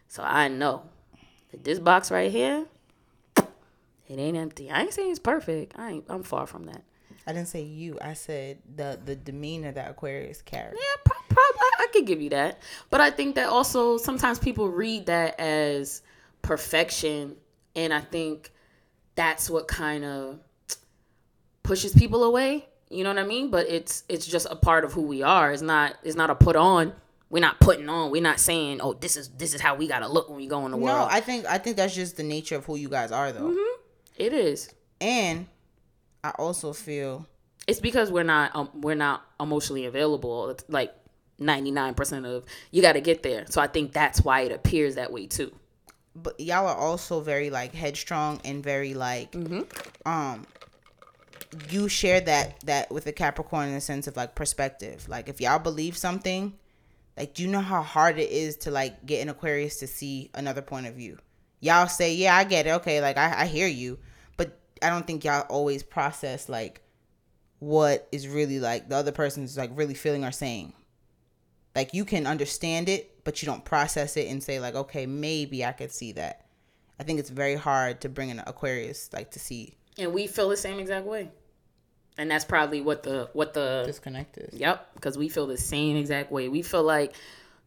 [0.07, 0.83] So I know
[1.51, 2.65] that this box right here,
[3.37, 4.69] it ain't empty.
[4.69, 5.77] I ain't saying it's perfect.
[5.77, 6.05] I ain't.
[6.09, 6.83] I'm far from that.
[7.27, 7.97] I didn't say you.
[8.01, 10.75] I said the the demeanor that Aquarius carries.
[10.75, 12.61] Yeah, pro- prob- I, could give you that.
[12.89, 16.01] But I think that also sometimes people read that as
[16.41, 17.35] perfection,
[17.75, 18.51] and I think
[19.15, 20.39] that's what kind of
[21.63, 22.67] pushes people away.
[22.89, 23.49] You know what I mean?
[23.49, 25.51] But it's it's just a part of who we are.
[25.51, 26.93] It's not it's not a put on.
[27.31, 28.11] We're not putting on.
[28.11, 30.63] We're not saying, "Oh, this is this is how we gotta look when we go
[30.65, 32.87] in the No, world." I think I think that's just the nature of who you
[32.87, 33.49] guys are, though.
[33.49, 33.81] Mm-hmm.
[34.17, 34.69] it is.
[35.01, 35.47] And
[36.25, 37.25] I also feel
[37.67, 40.49] It's because we're not um, we're not emotionally available.
[40.49, 40.93] It's like
[41.39, 43.45] ninety nine percent of you got to get there.
[43.49, 45.51] So I think that's why it appears that way too.
[46.15, 49.35] but y'all are also very like headstrong and very like
[50.05, 50.45] um
[51.69, 55.39] you share that that with the capricorn in the sense of like perspective like if
[55.41, 56.53] y'all believe something
[57.17, 60.29] like do you know how hard it is to like get an aquarius to see
[60.33, 61.17] another point of view
[61.59, 63.97] y'all say yeah i get it okay like i, I hear you
[64.85, 66.81] i don't think y'all always process like
[67.59, 70.73] what is really like the other person's like really feeling or saying
[71.75, 75.65] like you can understand it but you don't process it and say like okay maybe
[75.65, 76.45] i could see that
[76.99, 80.49] i think it's very hard to bring an aquarius like to see And we feel
[80.49, 81.31] the same exact way.
[82.17, 85.97] And that's probably what the what the disconnect is Yep, because we feel the same
[85.97, 86.47] exact way.
[86.47, 87.13] We feel like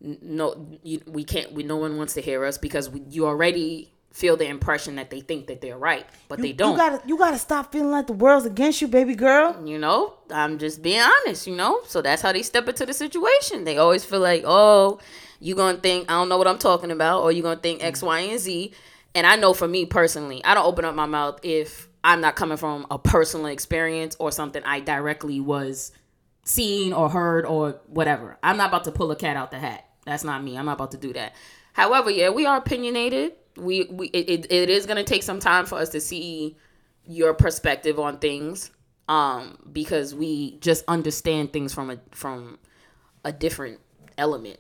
[0.01, 1.53] no, you, we can't.
[1.53, 5.11] We no one wants to hear us because we, you already feel the impression that
[5.11, 6.73] they think that they're right, but they don't.
[6.73, 10.15] you gotta you gotta stop feeling like the world's against you baby girl you know,
[10.31, 11.47] I'm just being honest.
[11.47, 13.65] You know, so that's how they step into the situation.
[13.65, 14.99] They always feel like, oh,
[15.41, 18.03] you gonna think I don't know what I'm talking about, or you gonna think X,
[18.03, 18.73] Y, and Z.
[19.15, 22.37] And I know for me personally, I don't open up my mouth if I'm not
[22.37, 25.93] coming from a personal experience or something I directly was
[26.45, 28.39] seen or heard or whatever.
[28.43, 29.85] I'm not about to pull a cat out the hat.
[30.07, 30.57] That's not me.
[30.57, 31.35] I'm not about to do that.
[31.73, 33.33] However, yeah, we are opinionated.
[33.59, 36.57] We we it, it, is gonna take some time for us to see
[37.05, 38.71] your perspective on things.
[39.09, 42.59] Um, because we just understand things from a from
[43.25, 43.81] a different
[44.19, 44.59] element.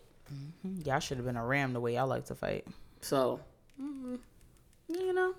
[0.84, 2.66] y'all should have been a ram the way y'all like to fight
[3.00, 3.40] So,
[3.80, 4.18] mm,
[4.88, 5.34] you know,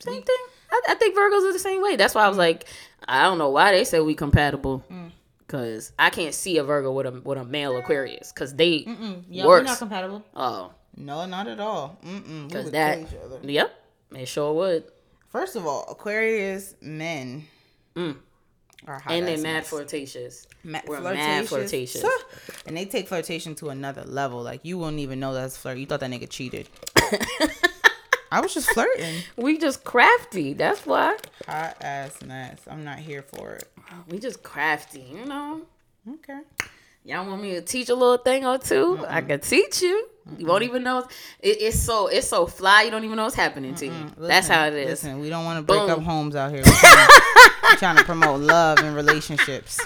[0.00, 0.36] same thing.
[0.70, 1.96] I, I think Virgos are the same way.
[1.96, 2.66] That's why I was like,
[3.06, 4.84] I don't know why they said we compatible.
[5.48, 8.32] Cause I can't see a Virgo with a with a male Aquarius.
[8.32, 8.84] Cause they
[9.30, 9.60] yeah worse.
[9.60, 12.98] we're not compatible oh, no not at all Mm-mm, cause that.
[12.98, 13.38] kill each other.
[13.42, 13.84] Yep,
[14.16, 14.84] it sure would.
[15.28, 17.44] first of all aquarius men
[17.96, 19.18] are hot Mm.
[19.18, 19.68] And they're mad mess.
[19.68, 20.46] flirtatious.
[20.64, 22.04] Ma- We're mad flirtatious.
[22.66, 24.42] and they take flirtation to another level.
[24.42, 25.78] Like you won't even know that's flirt.
[25.78, 26.68] You thought that nigga cheated.
[28.30, 29.22] I was just flirting.
[29.36, 30.52] We just crafty.
[30.52, 31.16] That's why.
[31.46, 32.60] Hot ass mess.
[32.70, 33.68] I'm not here for it.
[34.08, 35.00] We just crafty.
[35.00, 35.62] You know.
[36.08, 36.40] Okay.
[37.08, 40.08] Y'all want me to teach a little thing or 2 I can teach you.
[40.36, 41.08] You won't even know.
[41.40, 42.82] It, it's so it's so fly.
[42.82, 44.12] You don't even know what's happening to you.
[44.18, 44.90] That's how it is.
[44.90, 46.62] Listen, we don't want to break up homes out here.
[46.66, 47.08] We're trying,
[47.62, 49.80] we're trying to promote love and relationships,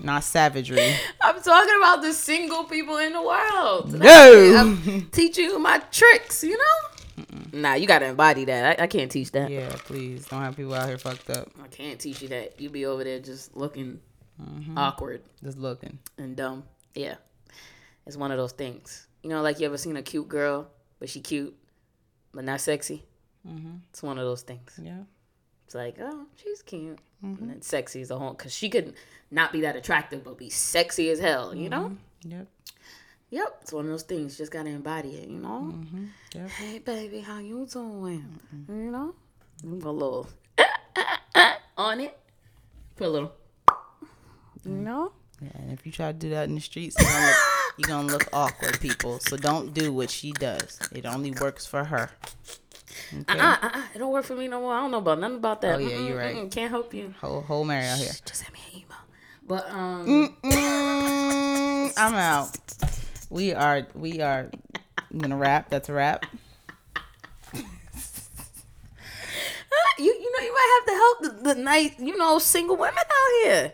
[0.00, 0.94] not savagery.
[1.20, 3.92] I'm talking about the single people in the world.
[3.92, 4.56] No.
[4.56, 6.44] I'm teach you my tricks.
[6.44, 7.24] You know.
[7.52, 8.78] Nah, you gotta embody that.
[8.78, 9.50] I, I can't teach that.
[9.50, 12.60] Yeah, please don't have people out here fucked up, I can't teach you that.
[12.60, 13.98] You be over there just looking
[14.42, 14.76] Mm-hmm.
[14.76, 15.98] awkward just looking.
[16.18, 16.64] and dumb.
[16.94, 17.16] Yeah,
[18.06, 19.06] it's one of those things.
[19.22, 20.68] You know, like you ever seen a cute girl,
[20.98, 21.54] but she cute,
[22.32, 23.04] but not sexy.
[23.46, 23.76] Mm-hmm.
[23.90, 24.78] It's one of those things.
[24.82, 25.02] Yeah.
[25.66, 27.42] It's like, oh, she's cute, Mm-hmm.
[27.42, 28.92] and then sexy is a whole because she could
[29.30, 31.54] not be that attractive, but be sexy as hell.
[31.54, 31.96] You know.
[32.22, 32.46] Yep.
[33.30, 34.36] Yep, it's one of those things.
[34.36, 35.28] Just gotta embody it.
[35.28, 35.72] You know.
[35.74, 36.04] Mm-hmm.
[36.34, 36.48] Yep.
[36.50, 38.38] Hey, baby, how you doing?
[38.68, 39.14] You know,
[39.62, 40.28] put a little
[41.78, 42.16] on it.
[42.96, 43.32] Put a little.
[44.64, 45.12] You know.
[45.40, 47.36] Yeah, and if you try to do that in the streets, you're gonna, look,
[47.78, 49.18] you're gonna look awkward, people.
[49.18, 50.78] So don't do what she does.
[50.92, 52.10] It only works for her.
[53.12, 53.38] Okay.
[53.38, 54.72] Uh, uh, uh, it don't work for me no more.
[54.74, 55.74] I don't know about nothing about that.
[55.74, 56.36] Oh, yeah, you're right.
[56.36, 57.12] mm-mm, Can't help you.
[57.20, 58.12] Whole whole Mary out here.
[58.24, 58.98] Just send me an email.
[59.46, 60.36] But um,
[61.96, 62.56] I'm out.
[63.28, 64.48] We are we are
[65.16, 65.68] gonna wrap.
[65.68, 66.24] That's a wrap.
[67.54, 67.62] you
[69.98, 73.44] you know you might have to help the, the nice you know single women out
[73.44, 73.72] here.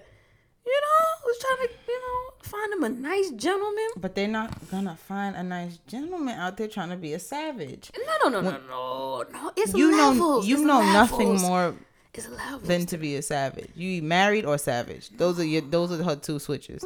[0.73, 3.89] You know, who's trying to you know find them a nice gentleman.
[3.97, 7.91] But they're not gonna find a nice gentleman out there trying to be a savage.
[7.97, 9.53] No, no, no, no, no, no.
[9.57, 11.75] It's You know you It's know nothing more
[12.15, 12.63] It's levels.
[12.69, 13.71] than to be a savage.
[13.75, 15.11] You married or savage.
[15.17, 16.85] Those are your those are her two switches.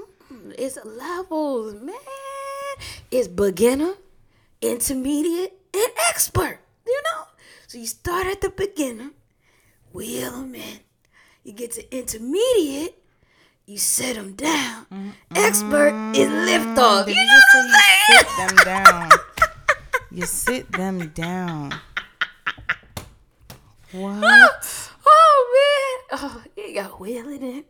[0.59, 1.95] It's levels, man.
[3.11, 3.95] It's beginner,
[4.63, 6.59] intermediate, and expert.
[6.87, 7.23] You know?
[7.67, 9.11] So you start at the beginner,
[9.93, 10.79] wheel them in.
[11.45, 12.95] You get to intermediate,
[13.67, 15.15] you set them down.
[15.35, 17.09] Expert is lift off.
[17.09, 18.11] You you know what I'm saying?
[18.11, 19.11] you sit them down?
[20.11, 21.75] you sit them down.
[23.93, 24.91] What?
[25.07, 26.21] oh man.
[26.21, 27.65] Oh, you gotta wheel it in.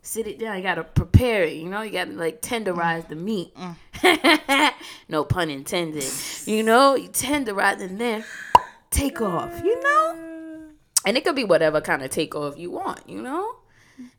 [0.00, 0.56] Sit it down.
[0.56, 1.54] You gotta prepare it.
[1.54, 3.54] You know, you gotta like tenderize the meat.
[3.54, 4.72] Mm.
[5.08, 6.10] no pun intended.
[6.46, 8.24] You know, you tenderize and then
[8.90, 9.62] take off.
[9.62, 10.68] You know,
[11.04, 13.06] and it could be whatever kind of takeoff you want.
[13.06, 13.56] You know,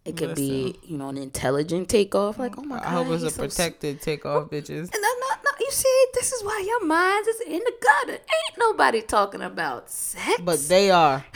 [0.06, 2.40] it could be you know an intelligent takeoff.
[2.40, 4.92] Like, oh my god, I hope it's a so protected takeoff, bitches.
[4.94, 5.52] And no, no, no.
[5.60, 8.14] You see, this is why your minds is in the gutter.
[8.14, 10.42] Ain't nobody talking about sex.
[10.44, 11.26] But they are.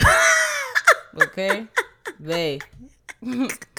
[1.22, 1.66] Okay?
[2.18, 2.60] They.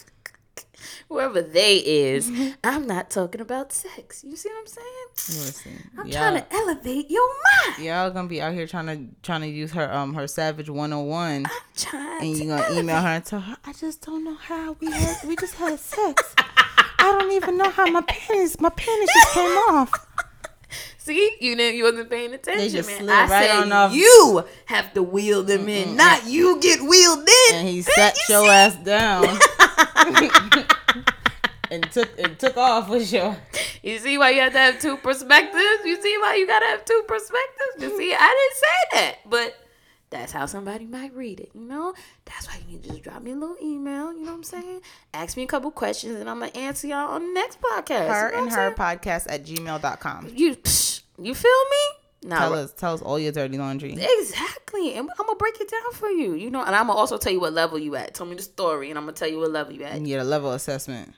[1.09, 2.31] whoever they is,
[2.63, 4.23] I'm not talking about sex.
[4.23, 4.87] You see what I'm saying?
[5.45, 5.89] Listen.
[5.97, 7.83] I'm trying to elevate your mind.
[7.85, 11.45] y'all gonna be out here trying to trying to use her um her Savage 101
[11.45, 12.77] I'm trying and you gonna elevate.
[12.79, 15.79] email her and tell her I just don't know how we had we just had
[15.79, 16.33] sex.
[16.37, 19.91] I don't even know how my penis my penis just came off.
[20.97, 23.07] See, you didn't, you wasn't paying attention, just man.
[23.07, 23.93] I right said off.
[23.93, 27.55] you have to wheel them in, not you get wheeled in.
[27.55, 29.23] And he sat you your ass down.
[31.71, 33.37] and took and took off with your
[33.83, 35.85] You see why you have to have two perspectives?
[35.85, 37.79] You see why you gotta have two perspectives?
[37.79, 39.55] You see, I didn't say that, but
[40.09, 41.93] that's how somebody might read it, you know?
[42.25, 44.43] That's why you need to just drop me a little email, you know what I'm
[44.43, 44.81] saying?
[45.13, 48.07] Ask me a couple questions and I'm gonna answer y'all on the next podcast.
[48.07, 50.25] her you know and her I'm podcast at gmail.com.
[50.25, 50.37] saying?
[50.37, 52.04] You psh, you feel me?
[52.25, 53.93] Nah, Tell us tell us all your dirty laundry.
[53.93, 54.93] Exactly.
[54.95, 56.33] And I'm gonna break it down for you.
[56.33, 58.15] You know, and I'm gonna also tell you what level you at.
[58.15, 59.99] Tell me the story and I'm gonna tell you what level you at.
[60.01, 61.13] You get a level assessment.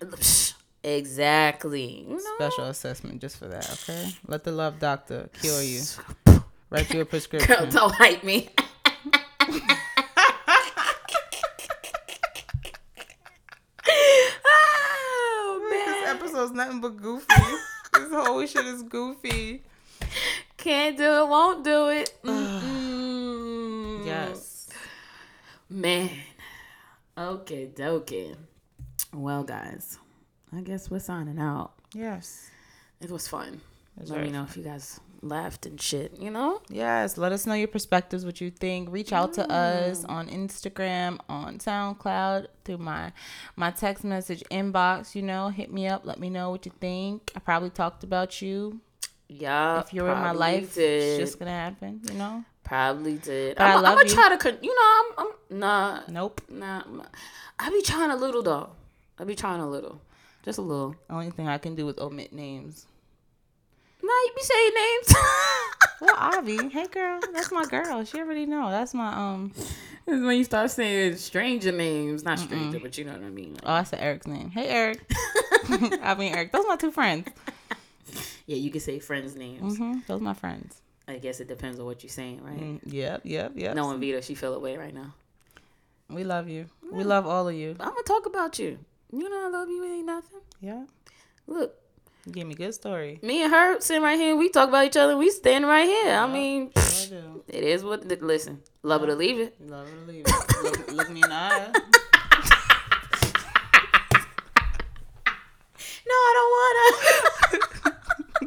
[0.84, 2.06] Exactly.
[2.08, 2.36] You know?
[2.38, 4.10] Special assessment just for that, okay?
[4.28, 5.82] Let the love doctor cure you.
[6.70, 7.56] Write you a prescription.
[7.56, 8.50] Girl, don't hype me.
[14.46, 17.26] oh man, This episode's nothing but goofy.
[17.94, 19.64] this whole shit is goofy.
[20.68, 22.14] Can't do it, won't do it.
[24.06, 24.68] Yes.
[25.70, 26.10] man.
[27.18, 28.36] Okay, dokie.
[29.14, 29.98] Well, guys,
[30.52, 31.72] I guess we're signing out.
[31.94, 32.52] Yes.
[33.00, 33.62] It was fun.
[33.96, 36.20] That's Let me know if you guys laughed and shit.
[36.20, 36.62] You know.
[36.70, 37.18] Yes.
[37.18, 38.90] Let us know your perspectives, what you think.
[38.92, 39.50] Reach out to mm.
[39.50, 43.14] us on Instagram, on SoundCloud, through my
[43.56, 45.16] my text message inbox.
[45.16, 46.06] You know, hit me up.
[46.06, 47.32] Let me know what you think.
[47.38, 48.82] I probably talked about you.
[49.30, 49.82] Yeah.
[49.82, 51.04] If you're in my life, did.
[51.04, 52.02] it's just gonna happen.
[52.10, 52.44] You know.
[52.64, 53.56] Probably did.
[53.58, 56.42] But I I'm, love I'm gonna try to, you know, I'm, I'm nah, Nope.
[56.50, 56.82] nah.
[57.58, 58.70] I be trying a little though.
[59.18, 60.02] I be trying a little,
[60.44, 60.96] just a little.
[61.10, 62.86] Only thing I can do is omit names.
[64.04, 65.16] Nah, you be saying names.
[66.00, 68.06] Well, Avi, hey girl, that's my girl.
[68.06, 68.70] She already know.
[68.70, 69.52] That's my um.
[69.56, 73.58] It's when you start saying stranger names, not stranger, but you know what I mean.
[73.64, 74.52] Oh, that's Eric's name.
[74.52, 75.02] Hey Eric.
[76.04, 76.52] I mean Eric.
[76.52, 77.28] Those are my two friends.
[78.48, 79.78] Yeah, you can say friends' names.
[79.78, 80.82] hmm Those are my friends.
[81.08, 82.60] I guess it depends on what you're saying, right?
[82.60, 83.76] Mm, yep, yep, yep.
[83.76, 85.14] Knowing Vita, she feel away right now.
[86.10, 86.66] We love you.
[86.92, 87.76] We love all of you.
[87.80, 88.80] I'm gonna talk about you.
[89.12, 90.40] You know I love you ain't nothing.
[90.62, 90.86] Yeah.
[91.48, 91.76] Look,
[92.26, 93.20] You gave me a good story.
[93.22, 94.36] me and her sitting right here.
[94.36, 95.16] We talk about each other.
[95.18, 96.14] We standing right here.
[96.16, 97.44] I mean, I do.
[97.48, 98.06] it is what.
[98.22, 99.56] Listen, love it or leave it.
[99.62, 100.64] Love it or leave it.
[100.64, 101.72] Look, look me in the eye.
[106.10, 107.66] No, I don't wanna.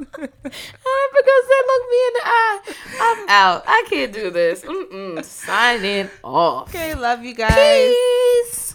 [0.00, 2.60] Because they look me in the eye.
[3.00, 3.64] I'm out.
[3.66, 4.62] I can't do this.
[4.62, 5.24] Mm-mm.
[5.24, 6.68] Signing off.
[6.68, 7.94] Okay, love you guys.
[7.94, 8.69] Peace.